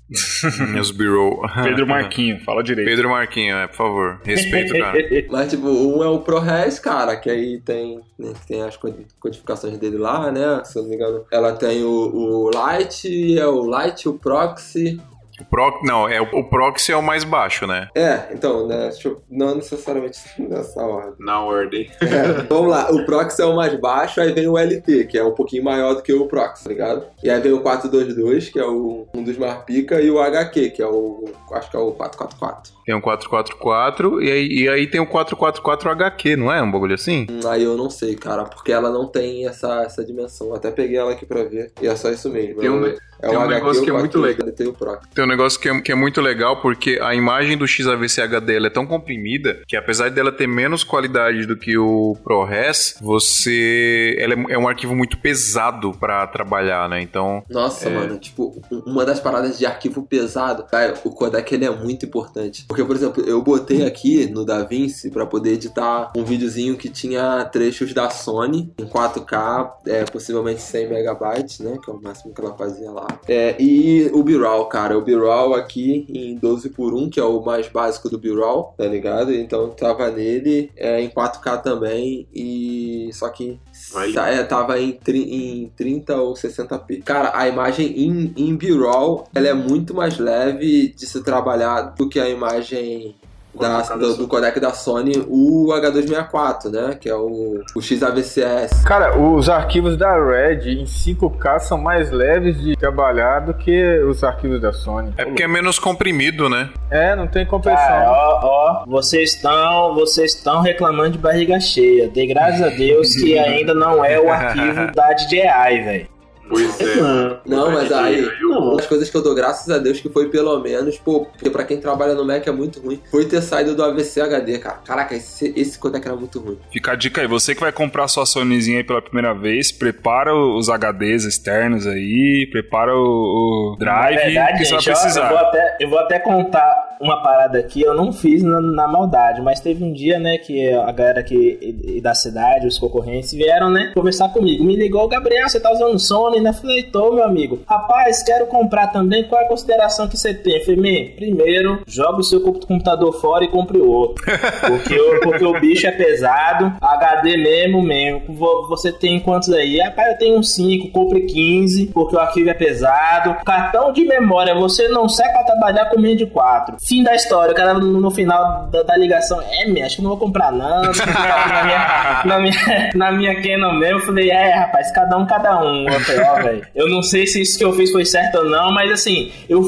[0.81, 1.43] Os B-roll.
[1.63, 2.89] Pedro Marquinho, fala direito.
[2.89, 4.21] Pedro Marquinho, é, por favor.
[4.25, 4.99] Respeito, cara.
[5.31, 9.79] Mas, tipo, um é o ProRes, cara, que aí tem, né, tem as codi- codificações
[9.79, 10.63] dele lá, né?
[10.65, 15.01] Se eu não me engano, ela tem o, o Light, é o Light, o Proxy.
[15.41, 17.89] O Pro, não, é, o, Proxy é o mais baixo, né?
[17.95, 18.91] É, então, né?
[19.05, 21.15] eu- não necessariamente nessa ordem.
[21.19, 21.91] Na ordem.
[22.01, 25.25] É, vamos lá, o Proxy é o mais baixo, aí vem o LT, que é
[25.25, 27.07] um pouquinho maior do que o Proxy, tá ligado?
[27.23, 30.71] E aí vem o 422, que é o, um dos mais pica, e o HQ,
[30.71, 31.25] que é o.
[31.53, 32.78] acho que é o 444.
[32.89, 36.63] Tem um 444 e aí, e aí tem o 444 HQ, não é?
[36.63, 37.27] Um bagulho assim?
[37.47, 40.47] Aí eu não sei, cara, porque ela não tem essa, essa dimensão.
[40.49, 41.71] Eu até peguei ela aqui pra ver.
[41.83, 42.63] E é só isso mesmo.
[42.63, 44.73] Tem um é, tem o um HQ, negócio o que é muito 422, LT o
[44.73, 45.09] Proxy.
[45.15, 48.57] Tem um negócio que é, que é muito legal porque a imagem do XAVC HD
[48.57, 54.17] ela é tão comprimida que apesar dela ter menos qualidade do que o ProRes, você
[54.19, 57.03] ela é, é um arquivo muito pesado pra trabalhar, né?
[57.03, 57.93] Então, Nossa, É.
[57.95, 62.07] mano, tipo, um- uma das paradas de arquivo pesado, cara, o codec ele é muito
[62.07, 62.65] importante.
[62.69, 67.45] Porque, por exemplo, eu botei aqui no DaVinci pra poder editar um videozinho que tinha
[67.45, 71.79] trechos da Sony em 4K, é, possivelmente 100 megabytes, né?
[71.83, 73.07] Que é o máximo que ela fazia lá.
[73.29, 77.43] É, e o B-RAW, cara, o B-RAW aqui em 12 por 1, que é o
[77.43, 79.33] mais básico do B-RAW, tá ligado?
[79.33, 83.59] Então tava nele é, em 4K também e só que
[83.93, 84.13] Vai.
[84.13, 87.03] tá- é, tava em, em 30 ou 60p.
[87.03, 92.09] Cara, a imagem em, em B-RAW ela é muito mais leve de se trabalhar do
[92.09, 93.15] que a imagem
[93.59, 96.97] da, do, do codec da Sony, o H264, né?
[97.01, 98.85] Que é o, o XAVCS.
[98.85, 104.23] Cara, os arquivos da Red em 5K são mais leves de trabalhar do que os
[104.25, 105.13] arquivos da Sony.
[105.17, 106.71] é porque é menos comprimido, né?
[106.91, 107.85] É, não tem compressão.
[107.85, 112.09] Cara, ó, ó, vocês estão, vocês estão reclamando de barriga cheia.
[112.09, 116.18] Dê graças a Deus que ainda não é o arquivo da DJI, velho.
[116.49, 116.97] Pois é.
[116.97, 120.29] Não, Não, mas aí, uma das coisas que eu dou graças a Deus que foi
[120.29, 123.75] pelo menos, pô, porque pra quem trabalha no Mac é muito ruim, foi ter saído
[123.75, 124.79] do AVC HD, cara.
[124.85, 126.59] Caraca, esse, esse codec era muito ruim.
[126.73, 130.35] Fica a dica aí, você que vai comprar sua Sonyzinha aí pela primeira vez, prepara
[130.35, 135.01] os HDs externos aí, prepara o, o drive verdade, que você vai gente, ó, eu,
[135.01, 135.29] precisar.
[135.29, 139.41] vou até, eu vou até contar uma parada aqui, eu não fiz na, na maldade,
[139.43, 143.93] mas teve um dia, né, que a galera aqui da cidade, os concorrentes, vieram, né,
[143.95, 144.65] conversar comigo.
[144.65, 146.53] Me ligou, Gabriel, você tá usando Sony, né?
[146.53, 147.61] Falei, tô, meu amigo.
[147.67, 150.65] Rapaz, quero comprar também, qual é a consideração que você tem?
[150.65, 150.77] Falei,
[151.11, 154.25] "Man, primeiro, joga o seu compu- computador fora e compre outro.
[154.67, 158.23] Porque, o- porque o bicho é pesado, HD mesmo, mesmo.
[158.29, 159.79] Vo- Você tem quantos aí?
[159.79, 163.37] Rapaz, eu tenho um 5, compre 15, porque o arquivo é pesado.
[163.45, 166.77] Cartão de memória, você não sai pra trabalhar com menos de 4.
[166.89, 170.09] Fim da história, o cara no, final da, da ligação, é, minha, acho que não
[170.09, 170.85] vou comprar não.
[170.85, 175.19] Vou comprar na, minha, na, minha, na minha Canon mesmo, eu falei, é, rapaz, cada
[175.19, 175.87] um, cada um.
[175.87, 178.45] Eu falei, ó, velho, eu não sei se isso que eu fiz foi certo ou
[178.47, 179.63] não, mas assim, eu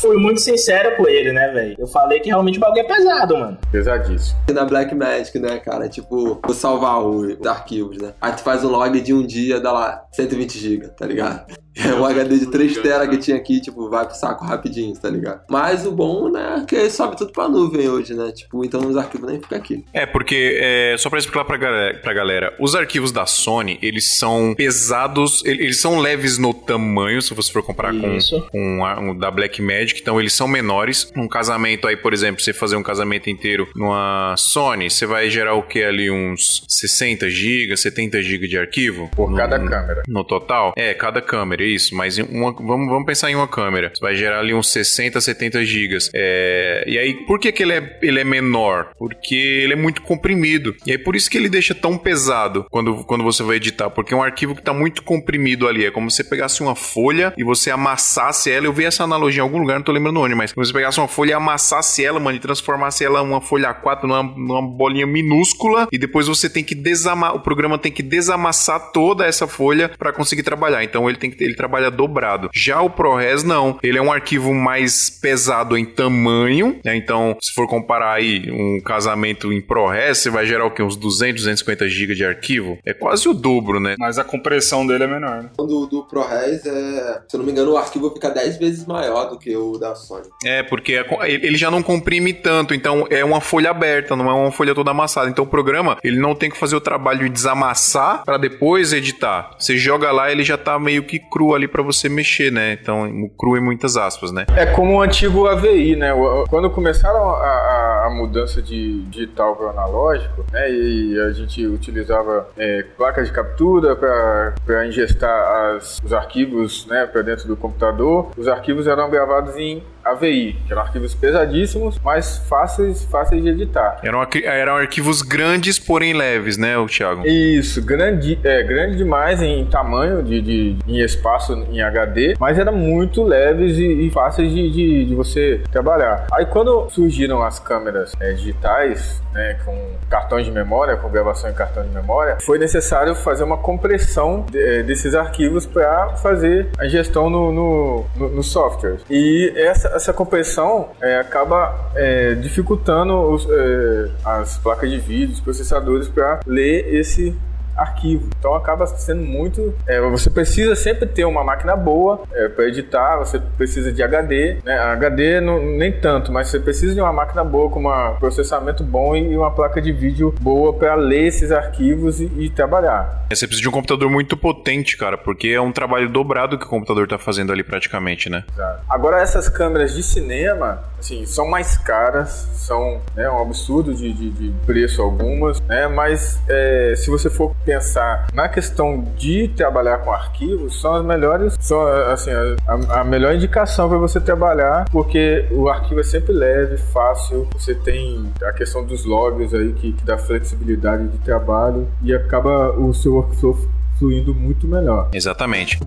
[0.00, 1.76] fui muito sincero com ele, né, velho?
[1.78, 3.58] Eu falei que realmente o bagulho é pesado, mano.
[3.70, 4.38] Pesadíssimo.
[4.48, 5.88] E na Blackmagic, né, cara?
[5.88, 8.14] Tipo, vou salvar os arquivos, né?
[8.20, 11.46] Aí tu faz um log de um dia, dá lá 120 GB, tá ligado?
[11.84, 15.08] É um HD de 3 TB que tinha aqui, tipo, vai pro saco rapidinho, tá
[15.08, 15.42] ligado?
[15.48, 18.32] Mas o bom, né, é que sobe tudo pra nuvem hoje, né?
[18.32, 19.84] Tipo, então os arquivos nem ficam aqui.
[19.92, 24.16] É, porque, é, só pra explicar pra galera, pra galera, os arquivos da Sony, eles
[24.16, 28.40] são pesados, ele- eles são leves no tamanho, se você for comparar com, Isso.
[28.50, 31.10] com a- um da Blackmagic, então eles são menores.
[31.16, 35.54] Um casamento aí, por exemplo, você fazer um casamento inteiro numa Sony, você vai gerar
[35.54, 36.10] o que ali?
[36.10, 39.08] Uns 60 GB, 70 GB de arquivo?
[39.14, 40.02] Por No- cada câmera.
[40.08, 40.72] No total?
[40.76, 41.94] É, cada câmera, isso.
[41.94, 43.92] Mas uma- vamos, vamos pensar em uma câmera.
[43.94, 46.10] Você vai gerar ali uns 60, 70 gigas.
[46.14, 48.90] É, e aí, por que, que ele, é, ele é menor?
[48.98, 50.74] Porque ele é muito comprimido.
[50.86, 53.90] E aí, por isso que ele deixa tão pesado quando, quando você vai editar.
[53.90, 55.84] Porque é um arquivo que tá muito comprimido ali.
[55.84, 58.66] É como se você pegasse uma folha e você amassasse ela.
[58.66, 61.08] Eu vi essa analogia em algum lugar, não tô lembrando onde, mas você pegasse uma
[61.08, 65.88] folha e amassasse ela, mano, e transformasse ela uma folha A4 numa, numa bolinha minúscula.
[65.92, 67.36] E depois você tem que desamassar.
[67.36, 70.82] O programa tem que desamassar toda essa folha para conseguir trabalhar.
[70.84, 72.48] Então ele tem que ele trabalha dobrado.
[72.54, 76.96] Já o ProRes não, ele é um arquivo mais pesado em tamanho, né?
[76.96, 80.82] Então, se for comparar aí um casamento em ProRes, você vai gerar o quê?
[80.82, 82.78] Uns 200, 250 GB de arquivo?
[82.86, 83.96] É quase o dobro, né?
[83.98, 85.50] Mas a compressão dele é menor, né?
[85.56, 89.28] Do, do ProRes, é, se eu não me engano, o arquivo fica 10 vezes maior
[89.28, 90.28] do que o da Sony.
[90.44, 94.52] É, porque ele já não comprime tanto, então é uma folha aberta, não é uma
[94.52, 95.28] folha toda amassada.
[95.28, 99.50] Então o programa, ele não tem que fazer o trabalho de desamassar para depois editar.
[99.58, 102.72] Você joga lá, ele já tá meio que cru ali para você mexer, né?
[102.80, 104.46] Então, cru em muitas aspas, né?
[104.56, 106.12] É como o antigo AVI, né?
[106.48, 110.70] Quando começaram a, a- a a mudança de digital para analógico, né?
[110.70, 117.20] E a gente utilizava é, placas de captura para ingestar as, os arquivos, né, para
[117.22, 118.30] dentro do computador.
[118.36, 123.98] Os arquivos eram gravados em AVI, que eram arquivos pesadíssimos, mas fáceis, fáceis de editar.
[124.02, 127.26] Eram, eram arquivos grandes, porém leves, né, Thiago?
[127.26, 132.72] Isso, grande, é, grande demais em tamanho, de, de- em espaço em HD, mas eram
[132.72, 136.26] muito leves e, e fáceis de, de- de você trabalhar.
[136.32, 139.76] Aí quando surgiram as câmeras é, digitais, né, com
[140.08, 144.58] cartões de memória, com gravação em cartão de memória, foi necessário fazer uma compressão de-
[144.58, 148.96] é, desses arquivos para fazer a gestão no, no, no, no software.
[149.10, 155.40] E essa, essa compressão é, acaba é, dificultando os, é, as placas de vídeo, os
[155.40, 157.36] processadores para ler esse
[157.78, 158.28] arquivo.
[158.38, 159.74] Então acaba sendo muito.
[159.86, 162.22] é, você precisa sempre ter uma máquina boa
[162.54, 164.58] para editar, você precisa de HD.
[164.64, 164.78] Né?
[164.78, 169.16] HD não, nem tanto, mas você precisa de uma máquina boa com um processamento bom
[169.16, 173.26] e uma placa de vídeo boa para ler esses arquivos e, e trabalhar.
[173.30, 176.68] Você precisa de um computador muito potente, cara, porque é um trabalho dobrado que o
[176.68, 178.44] computador tá fazendo ali praticamente, né?
[178.88, 184.30] Agora essas câmeras de cinema, assim, são mais caras, são né, um absurdo de, de,
[184.30, 185.86] de preço algumas, né?
[185.88, 191.54] Mas é, se você for pensar na questão de trabalhar com arquivos, são as melhores,
[191.60, 192.30] são assim
[192.66, 197.46] a, a melhor indicação para você trabalhar, porque o arquivo é sempre leve, fácil.
[197.52, 202.70] Você tem a questão dos logs aí que, que dá flexibilidade de trabalho e acaba
[202.70, 203.58] o seu workflow
[203.98, 205.10] fluindo muito melhor.
[205.12, 205.78] Exatamente.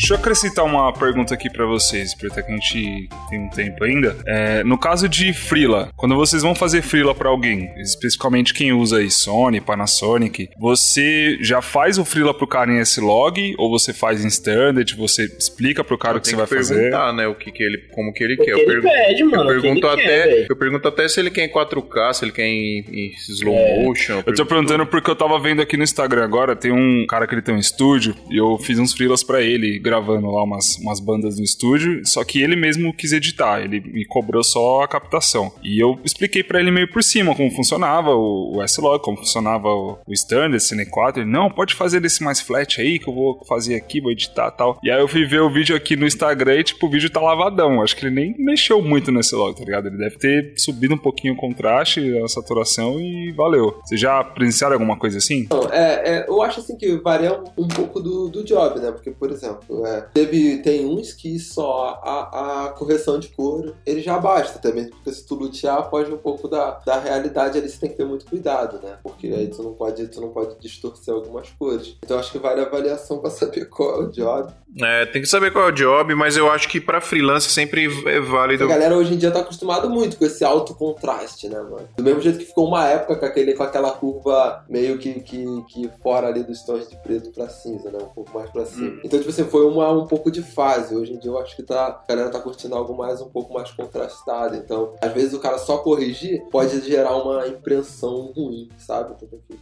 [0.00, 3.84] Deixa eu acrescentar uma pergunta aqui pra vocês, porque que a gente tem um tempo
[3.84, 4.16] ainda.
[4.26, 8.96] É, no caso de Freela, quando vocês vão fazer Freela pra alguém, especificamente quem usa
[8.96, 14.24] aí Sony, Panasonic, você já faz o Freela pro cara em S-Log ou você faz
[14.24, 16.74] em Standard, você explica pro cara o que você vai fazer?
[16.76, 18.44] perguntar, né, o que, que ele, como que ele O quer.
[18.44, 19.50] que Eu ele pergunto- pede, mano.
[19.50, 20.46] Eu que pergunto, quer, até, velho.
[20.48, 23.82] eu pergunto até se ele quer em 4K, se ele quer em, em slow É.
[23.84, 24.22] motion.
[24.26, 27.34] Eu tô perguntando porque eu tava vendo aqui no Instagram agora, tem um cara que
[27.34, 31.00] ele tem um estúdio e eu fiz uns freelas pra ele, gravando lá umas, umas
[31.00, 35.52] bandas no estúdio, só que ele mesmo quis editar, ele me cobrou só a captação.
[35.64, 39.68] E eu expliquei pra ele meio por cima como funcionava o, o S-Log, como funcionava
[39.68, 41.22] o, o Standard, Cine 4.
[41.22, 44.50] Ele, não, pode fazer desse mais flat aí que eu vou fazer aqui, vou editar
[44.52, 44.78] tal.
[44.82, 47.20] E aí eu fui ver o vídeo aqui no Instagram e, tipo, o vídeo tá
[47.20, 47.82] lavadão.
[47.82, 49.88] Acho que ele nem mexeu muito nesse log, tá ligado?
[49.88, 53.80] Ele deve ter subido um pouquinho o contraste, a saturação e valeu.
[53.84, 55.48] Vocês já presenciaram alguma coisa assim?
[55.72, 58.92] É, é, eu acho assim que varia um, um pouco do, do job, né?
[58.92, 64.00] Porque, por exemplo, é, teve, tem uns que só a, a correção de cor ele
[64.00, 67.78] já basta também, porque se tu lutear, foge um pouco da, da realidade ali, você
[67.78, 68.98] tem que ter muito cuidado, né?
[69.02, 71.96] Porque aí tu não pode, tu não pode distorcer algumas cores.
[72.04, 74.52] Então acho que vale a avaliação pra saber qual é o job.
[74.78, 77.86] É, tem que saber qual é o job, mas eu acho que pra freelance sempre
[78.06, 78.64] é válido.
[78.64, 81.88] A galera hoje em dia tá acostumada muito com esse alto contraste, né, mano?
[81.96, 85.44] Do mesmo jeito que ficou uma época com, aquele, com aquela curva meio que, que,
[85.68, 87.98] que fora ali dos tons de preto pra cinza, né?
[88.00, 89.00] Um pouco mais pra cima.
[89.04, 90.94] Então, tipo assim, foi uma, um pouco de fase.
[90.94, 93.52] Hoje em dia eu acho que tá, a galera tá curtindo algo mais um pouco
[93.54, 94.56] mais contrastado.
[94.56, 99.14] Então, às vezes o cara só corrigir pode gerar uma impressão ruim, sabe?
[99.16, 99.58] Então, tem que-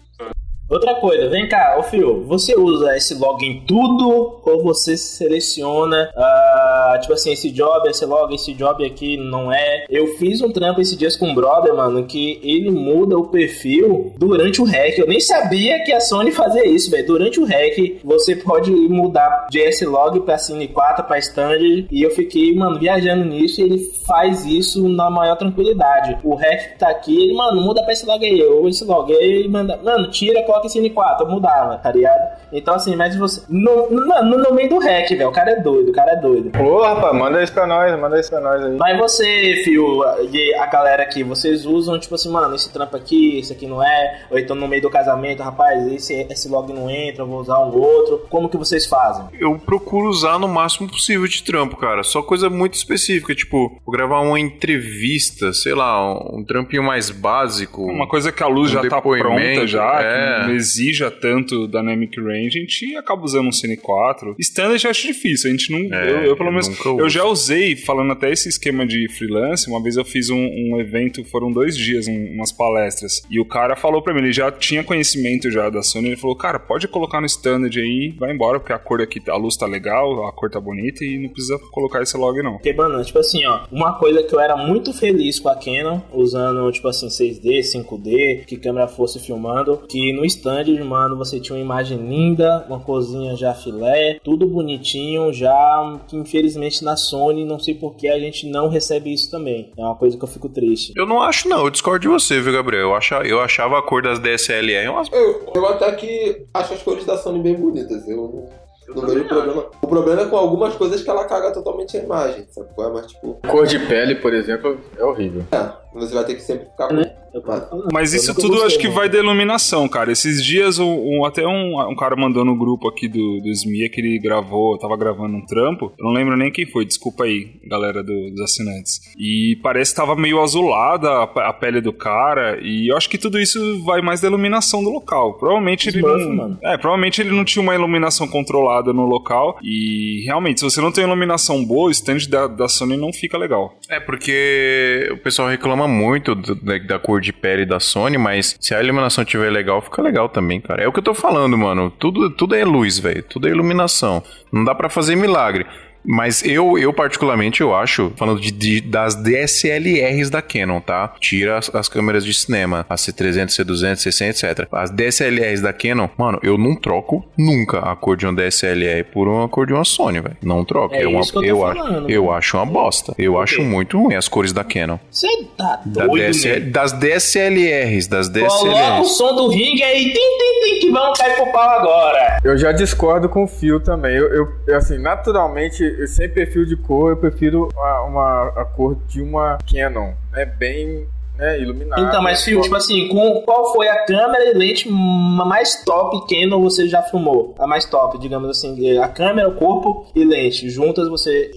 [0.70, 6.10] Outra coisa, vem cá, ô Fio, você usa esse log em tudo ou você seleciona,
[6.14, 9.86] ah, tipo assim, esse job, esse log, esse job aqui não é?
[9.88, 14.12] Eu fiz um trampo esses dias com um brother, mano, que ele muda o perfil
[14.18, 14.98] durante o hack.
[14.98, 17.06] Eu nem sabia que a Sony fazia isso, velho.
[17.06, 22.10] Durante o hack, você pode mudar de S-Log pra Cine 4, pra Standard, e eu
[22.10, 26.18] fiquei, mano, viajando nisso e ele faz isso na maior tranquilidade.
[26.22, 29.78] O hack tá aqui, ele, mano, muda pra S-Log aí, ou S-Log, aí ele manda,
[29.82, 32.38] mano, tira, em Cine 4, eu mudava, tá ligado?
[32.52, 33.42] Então, assim, mas você.
[33.48, 36.50] No, no, no meio do hack, velho, o cara é doido, o cara é doido.
[36.60, 38.76] Ô, rapaz, manda isso pra nós, manda isso pra nós aí.
[38.76, 40.02] Mas você, Fio,
[40.32, 43.82] e a galera aqui, vocês usam, tipo assim, mano, esse trampo aqui, esse aqui não
[43.82, 47.40] é, ou então no meio do casamento, rapaz, esse, esse log não entra, eu vou
[47.40, 48.26] usar um outro.
[48.30, 49.26] Como que vocês fazem?
[49.38, 52.02] Eu procuro usar no máximo possível de trampo, cara.
[52.02, 57.82] Só coisa muito específica, tipo, vou gravar uma entrevista, sei lá, um trampinho mais básico.
[57.82, 60.47] Uma coisa que a luz Um já tá pronta já, é.
[60.48, 64.34] Que não exija tanto Dynamic Range, a gente acaba usando um Cine 4.
[64.38, 65.78] Standard eu acho difícil, a gente não...
[65.98, 67.08] É, eu, eu, pelo eu menos, eu uso.
[67.08, 71.24] já usei, falando até esse esquema de freelance, uma vez eu fiz um, um evento,
[71.24, 74.82] foram dois dias, um- umas palestras, e o cara falou pra mim, ele já tinha
[74.84, 78.72] conhecimento já da Sony, ele falou, cara, pode colocar no Standard aí, vai embora, porque
[78.72, 82.02] a cor aqui, a luz tá legal, a cor tá bonita, e não precisa colocar
[82.02, 82.52] esse log não.
[82.54, 86.00] Porque, mano, tipo assim, ó, uma coisa que eu era muito feliz com a Canon,
[86.12, 91.56] usando, tipo assim, 6D, 5D, que câmera fosse filmando, que no stand, mano, você tinha
[91.56, 97.58] uma imagem linda, uma cozinha já filé, tudo bonitinho, já que infelizmente na Sony, não
[97.58, 99.72] sei por que a gente não recebe isso também.
[99.76, 100.92] É uma coisa que eu fico triste.
[100.96, 101.64] Eu não acho, não.
[101.64, 102.82] Eu discordo de você, viu, Gabriel?
[102.82, 105.10] Eu achava, eu achava a cor das DSLR umas...
[105.12, 108.06] Eu, eu até que acho as cores da Sony bem bonitas.
[108.08, 108.48] Eu
[108.94, 109.66] não, vejo problema.
[109.82, 112.68] O problema é com algumas coisas que ela caga totalmente a imagem, sabe?
[112.78, 112.88] é?
[112.88, 115.44] Mas, tipo, Cor de pele, por exemplo, é horrível.
[115.52, 117.18] é, você vai ter que sempre ficar com.
[117.44, 117.88] Falando.
[117.92, 118.94] Mas isso tudo gostei, acho que né?
[118.94, 120.10] vai da iluminação, cara.
[120.10, 120.86] Esses dias, um,
[121.20, 124.78] um- até um, um cara mandou no grupo aqui do, do SMIA que ele gravou,
[124.78, 125.92] tava gravando um trampo.
[125.98, 129.00] Eu não lembro nem quem foi, desculpa aí, galera do- dos assinantes.
[129.18, 132.58] E parece que tava meio azulada a, a pele do cara.
[132.62, 135.34] E eu acho que tudo isso vai mais da iluminação do local.
[135.38, 136.34] Provavelmente ele não.
[136.34, 136.58] mano.
[136.62, 139.58] É, provavelmente ele não tinha uma iluminação controlada no local.
[139.62, 143.36] E realmente, se você não tem iluminação boa, o stand da, da Sony não fica
[143.36, 143.74] legal.
[143.90, 148.74] É porque o pessoal reclama muito da, da cor de pele da Sony, mas se
[148.74, 150.82] a iluminação tiver legal, fica legal também, cara.
[150.82, 151.90] É o que eu tô falando, mano.
[151.90, 153.22] Tudo, tudo é luz, velho.
[153.22, 154.22] Tudo é iluminação.
[154.52, 155.66] Não dá pra fazer milagre.
[156.08, 161.14] Mas eu, eu particularmente, eu acho, falando de, de- das DSLRs da Canon, tá?
[161.20, 164.68] Tira as, as câmeras de cinema, a C300, C200, C100, etc.
[164.72, 169.28] As DSLRs da Canon, mano, eu não troco nunca a cor de uma DSLR por
[169.28, 170.36] uma cor de uma Sony, velho.
[170.42, 170.94] Não troco.
[170.94, 172.10] É uma, isso que eu tô eu falando, acho, mano.
[172.10, 173.14] eu acho uma bosta.
[173.18, 174.98] Eu acho muito ruim as cores da Canon.
[175.10, 176.70] Você tá Da doido, DSL, né?
[176.70, 179.16] das DSLRs, das Coloca o DSLRs.
[179.16, 182.40] som do ringue aí, tim, tim, tim, que vamos cair pro pau agora.
[182.44, 184.16] Eu já discordo com o fio também.
[184.16, 188.96] Eu, eu- eu, assim, naturalmente, sem perfil de cor, eu prefiro uma, uma- a cor
[189.08, 190.12] de uma Canon.
[190.34, 191.06] É bem
[191.38, 192.02] né, iluminada.
[192.02, 196.26] Então, mas Phil, tipo assim, com, qual foi a câmera e lente ma- mais top
[196.28, 197.54] Canon você já filmou?
[197.58, 201.50] A mais top, digamos assim, a câmera, o corpo e lente, juntas você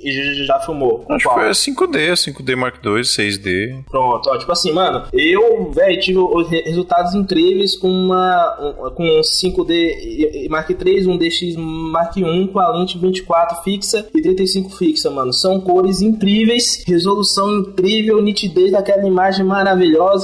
[0.45, 0.99] já filmou.
[0.99, 1.39] Com Acho que qual?
[1.39, 3.83] foi a 5D, 5D Mark II, 6D.
[3.89, 8.91] Pronto, ó, tipo assim, mano, eu, velho, tive os re- resultados incríveis com uma um-
[8.91, 13.63] com um 5D e- e Mark III, um DX Mark I com a lente 24
[13.63, 15.33] fixa e 35 fixa, mano.
[15.33, 19.70] São cores incríveis, resolução incrível, nitidez daquela imagem maravilhosa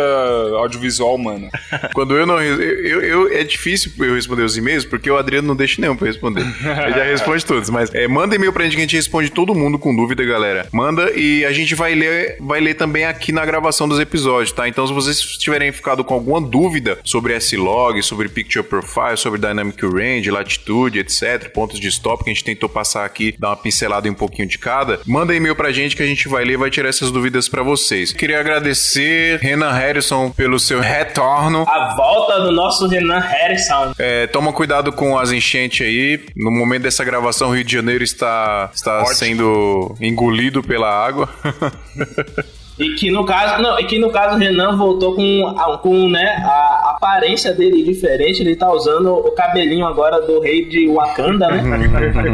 [0.59, 1.49] audiovisual, mano.
[1.95, 2.41] Quando eu não.
[2.41, 5.97] Eu, eu- eu- é difícil eu responder os e-mails, porque o Adriano não deixa nenhum
[5.97, 6.41] pra eu responder.
[6.43, 7.71] Ele já responde todos.
[7.71, 10.67] Mas é, manda e-mail pra gente que a gente responde todo mundo com dúvida, galera.
[10.73, 14.69] Manda e a gente vai ler, vai ler também aqui na gravação dos episódios, tá?
[14.69, 19.85] Então, se vocês tiverem ficado com alguma dúvida sobre S-Log, sobre Picture Profile, sobre Dynamic
[19.85, 24.09] Range, latitude, etc., pontos de stop que a gente tentou passar aqui, dar uma pincelada
[24.09, 26.57] em um pouquinho de cada, manda e-mail pra gente que a gente vai ler e
[26.57, 28.13] vai tirar essas dúvidas pra vocês.
[28.13, 31.65] Queria agradecer Renan Harrison pelo seu retorno.
[31.69, 33.93] A volta do nosso Renan Harrison.
[33.99, 36.21] É, toma cuidado com as enchentes aí.
[36.37, 41.29] No momento dessa gravação, o Rio de Janeiro está, está sendo engolido pela água.
[42.81, 46.09] E que no caso, não, e que no caso o Renan voltou com, a- com
[46.09, 51.49] né, a aparência dele diferente, ele tá usando o cabelinho agora do rei de Wakanda,
[51.49, 51.63] né?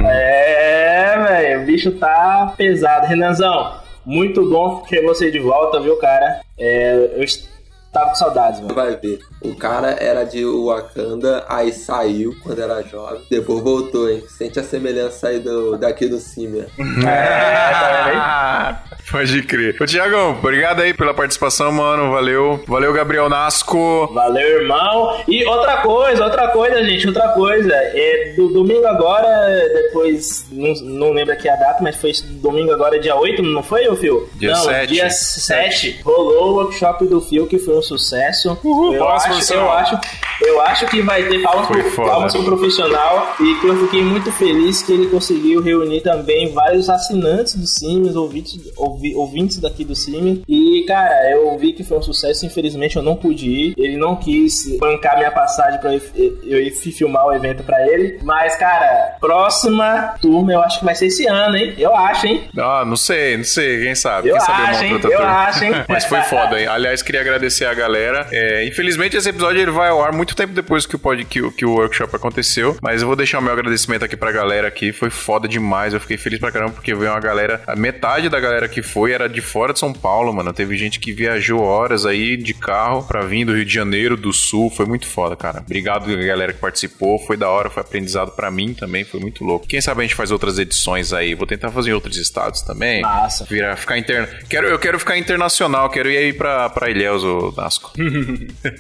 [0.09, 3.07] é, velho, o bicho tá pesado.
[3.07, 3.75] Renanzão,
[4.05, 6.41] muito bom ter você de volta, viu, cara?
[6.59, 8.75] É, eu estava com saudades, mano.
[8.75, 9.19] Vai ver.
[9.43, 14.23] O cara era de Wakanda, aí saiu quando era jovem, depois voltou, hein?
[14.29, 16.69] Sente a semelhança aí do, daqui do Simia.
[19.11, 19.77] Pode crer.
[19.81, 22.11] Ô, Tiagão, obrigado aí pela participação, mano.
[22.11, 22.63] Valeu.
[22.67, 24.11] Valeu, Gabriel Nasco.
[24.13, 25.17] Valeu, irmão.
[25.29, 27.73] E outra coisa, outra coisa, gente, outra coisa.
[27.73, 29.29] É, do domingo agora,
[29.75, 33.87] depois, não, não lembro aqui a data, mas foi domingo agora, dia 8, não foi,
[33.89, 34.29] ô Fio?
[34.35, 34.93] Dia não, 7.
[34.93, 36.01] dia 7.
[36.05, 38.59] Rolou o workshop do Fio, que foi um sucesso.
[38.65, 39.99] Uhul, eu, acho, eu, acho,
[40.43, 42.11] eu acho que vai ter palmas, pro, foda.
[42.11, 46.91] palmas pro profissional e que eu fiquei muito feliz que ele conseguiu reunir também vários
[46.91, 50.43] assinantes do Sims, ouvintes, ouvintes ouvi, ouvintes daqui do Cime.
[50.49, 52.47] E, cara, eu vi que foi um sucesso.
[52.47, 53.75] Infelizmente, eu não pude ir.
[53.77, 57.87] Ele não quis bancar minha passagem pra eu ir, eu ir filmar o evento pra
[57.87, 58.19] ele.
[58.23, 61.75] Mas, cara, próxima turma eu acho que vai ser esse ano, hein?
[61.79, 62.45] Eu acho, hein?
[62.59, 64.29] Ah, não sei, não sei, quem sabe?
[64.29, 64.93] Eu quem sabe acho, hein?
[64.93, 65.27] Eu turma.
[65.27, 65.73] acho, hein?
[65.89, 66.67] Mas foi foda, hein?
[66.67, 68.27] Aliás, queria agradecer a galera.
[68.31, 71.51] É, infelizmente, esse episódio ele vai ao ar muito tempo depois que o, pod, que,
[71.53, 72.77] que o workshop aconteceu.
[72.81, 74.93] Mas eu vou deixar o meu agradecimento aqui pra galera aqui.
[74.93, 75.95] Foi foda demais.
[75.95, 77.61] Eu fiquei feliz pra caramba porque veio uma galera.
[77.67, 80.53] A metade da galera que foi era de fora de São Paulo, mano.
[80.53, 84.33] Teve gente que viajou horas aí de carro pra vir do Rio de Janeiro, do
[84.33, 84.71] Sul.
[84.71, 85.61] Foi muito foda, cara.
[85.61, 87.19] Obrigado, galera que participou.
[87.19, 89.05] Foi da hora, foi aprendizado pra mim também.
[89.05, 89.67] Foi muito louco.
[89.67, 91.35] Quem sabe a gente faz outras edições aí.
[91.35, 93.03] Vou tentar fazer em outros estados também.
[93.03, 93.45] Massa.
[93.45, 94.29] Virar, ficar interno.
[94.49, 97.93] Quero, eu quero ficar internacional, quero ir aí pra, pra Ilhéus, ô Dasco.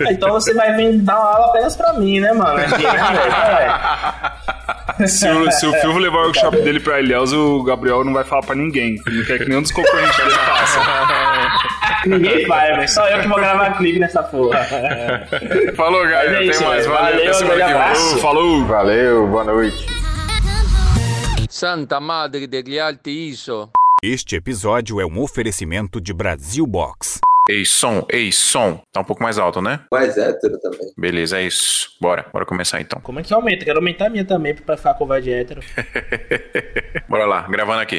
[0.09, 2.59] Então você vai vir dar uma aula apenas pra mim, né, mano?
[2.59, 4.37] Aqui, né,
[4.97, 5.09] velho?
[5.09, 8.25] Se o, se o Phil levar o workshop dele pra Ilhéus, o Gabriel não vai
[8.25, 8.97] falar pra ninguém.
[9.07, 9.71] Ele não quer que nenhum dos
[10.01, 10.81] dele faça.
[12.07, 12.89] Ninguém vai, velho.
[12.89, 14.65] Só eu que vou gravar clipe nessa porra.
[15.77, 16.33] Falou, galera.
[16.33, 16.87] É Até isso, mais.
[16.87, 16.97] velho.
[16.97, 17.13] Valeu.
[17.17, 18.21] Valeu, Até semana que vem.
[18.23, 18.65] Falou!
[18.65, 19.87] Valeu, boa noite.
[21.49, 23.71] Santa Madre degli Alti Iso.
[24.03, 27.19] Este episódio é um oferecimento de Brasil Box.
[27.49, 28.83] Ei, som, ei, som.
[28.93, 29.81] Tá um pouco mais alto, né?
[29.91, 30.93] Mais hétero também.
[30.99, 31.91] Beleza, é isso.
[32.01, 33.01] Bora, bora começar então.
[33.01, 33.65] Como é que aumenta?
[33.65, 35.61] Quero aumentar a minha também pra ficar com de hétero.
[37.09, 37.99] Bora lá, gravando aqui.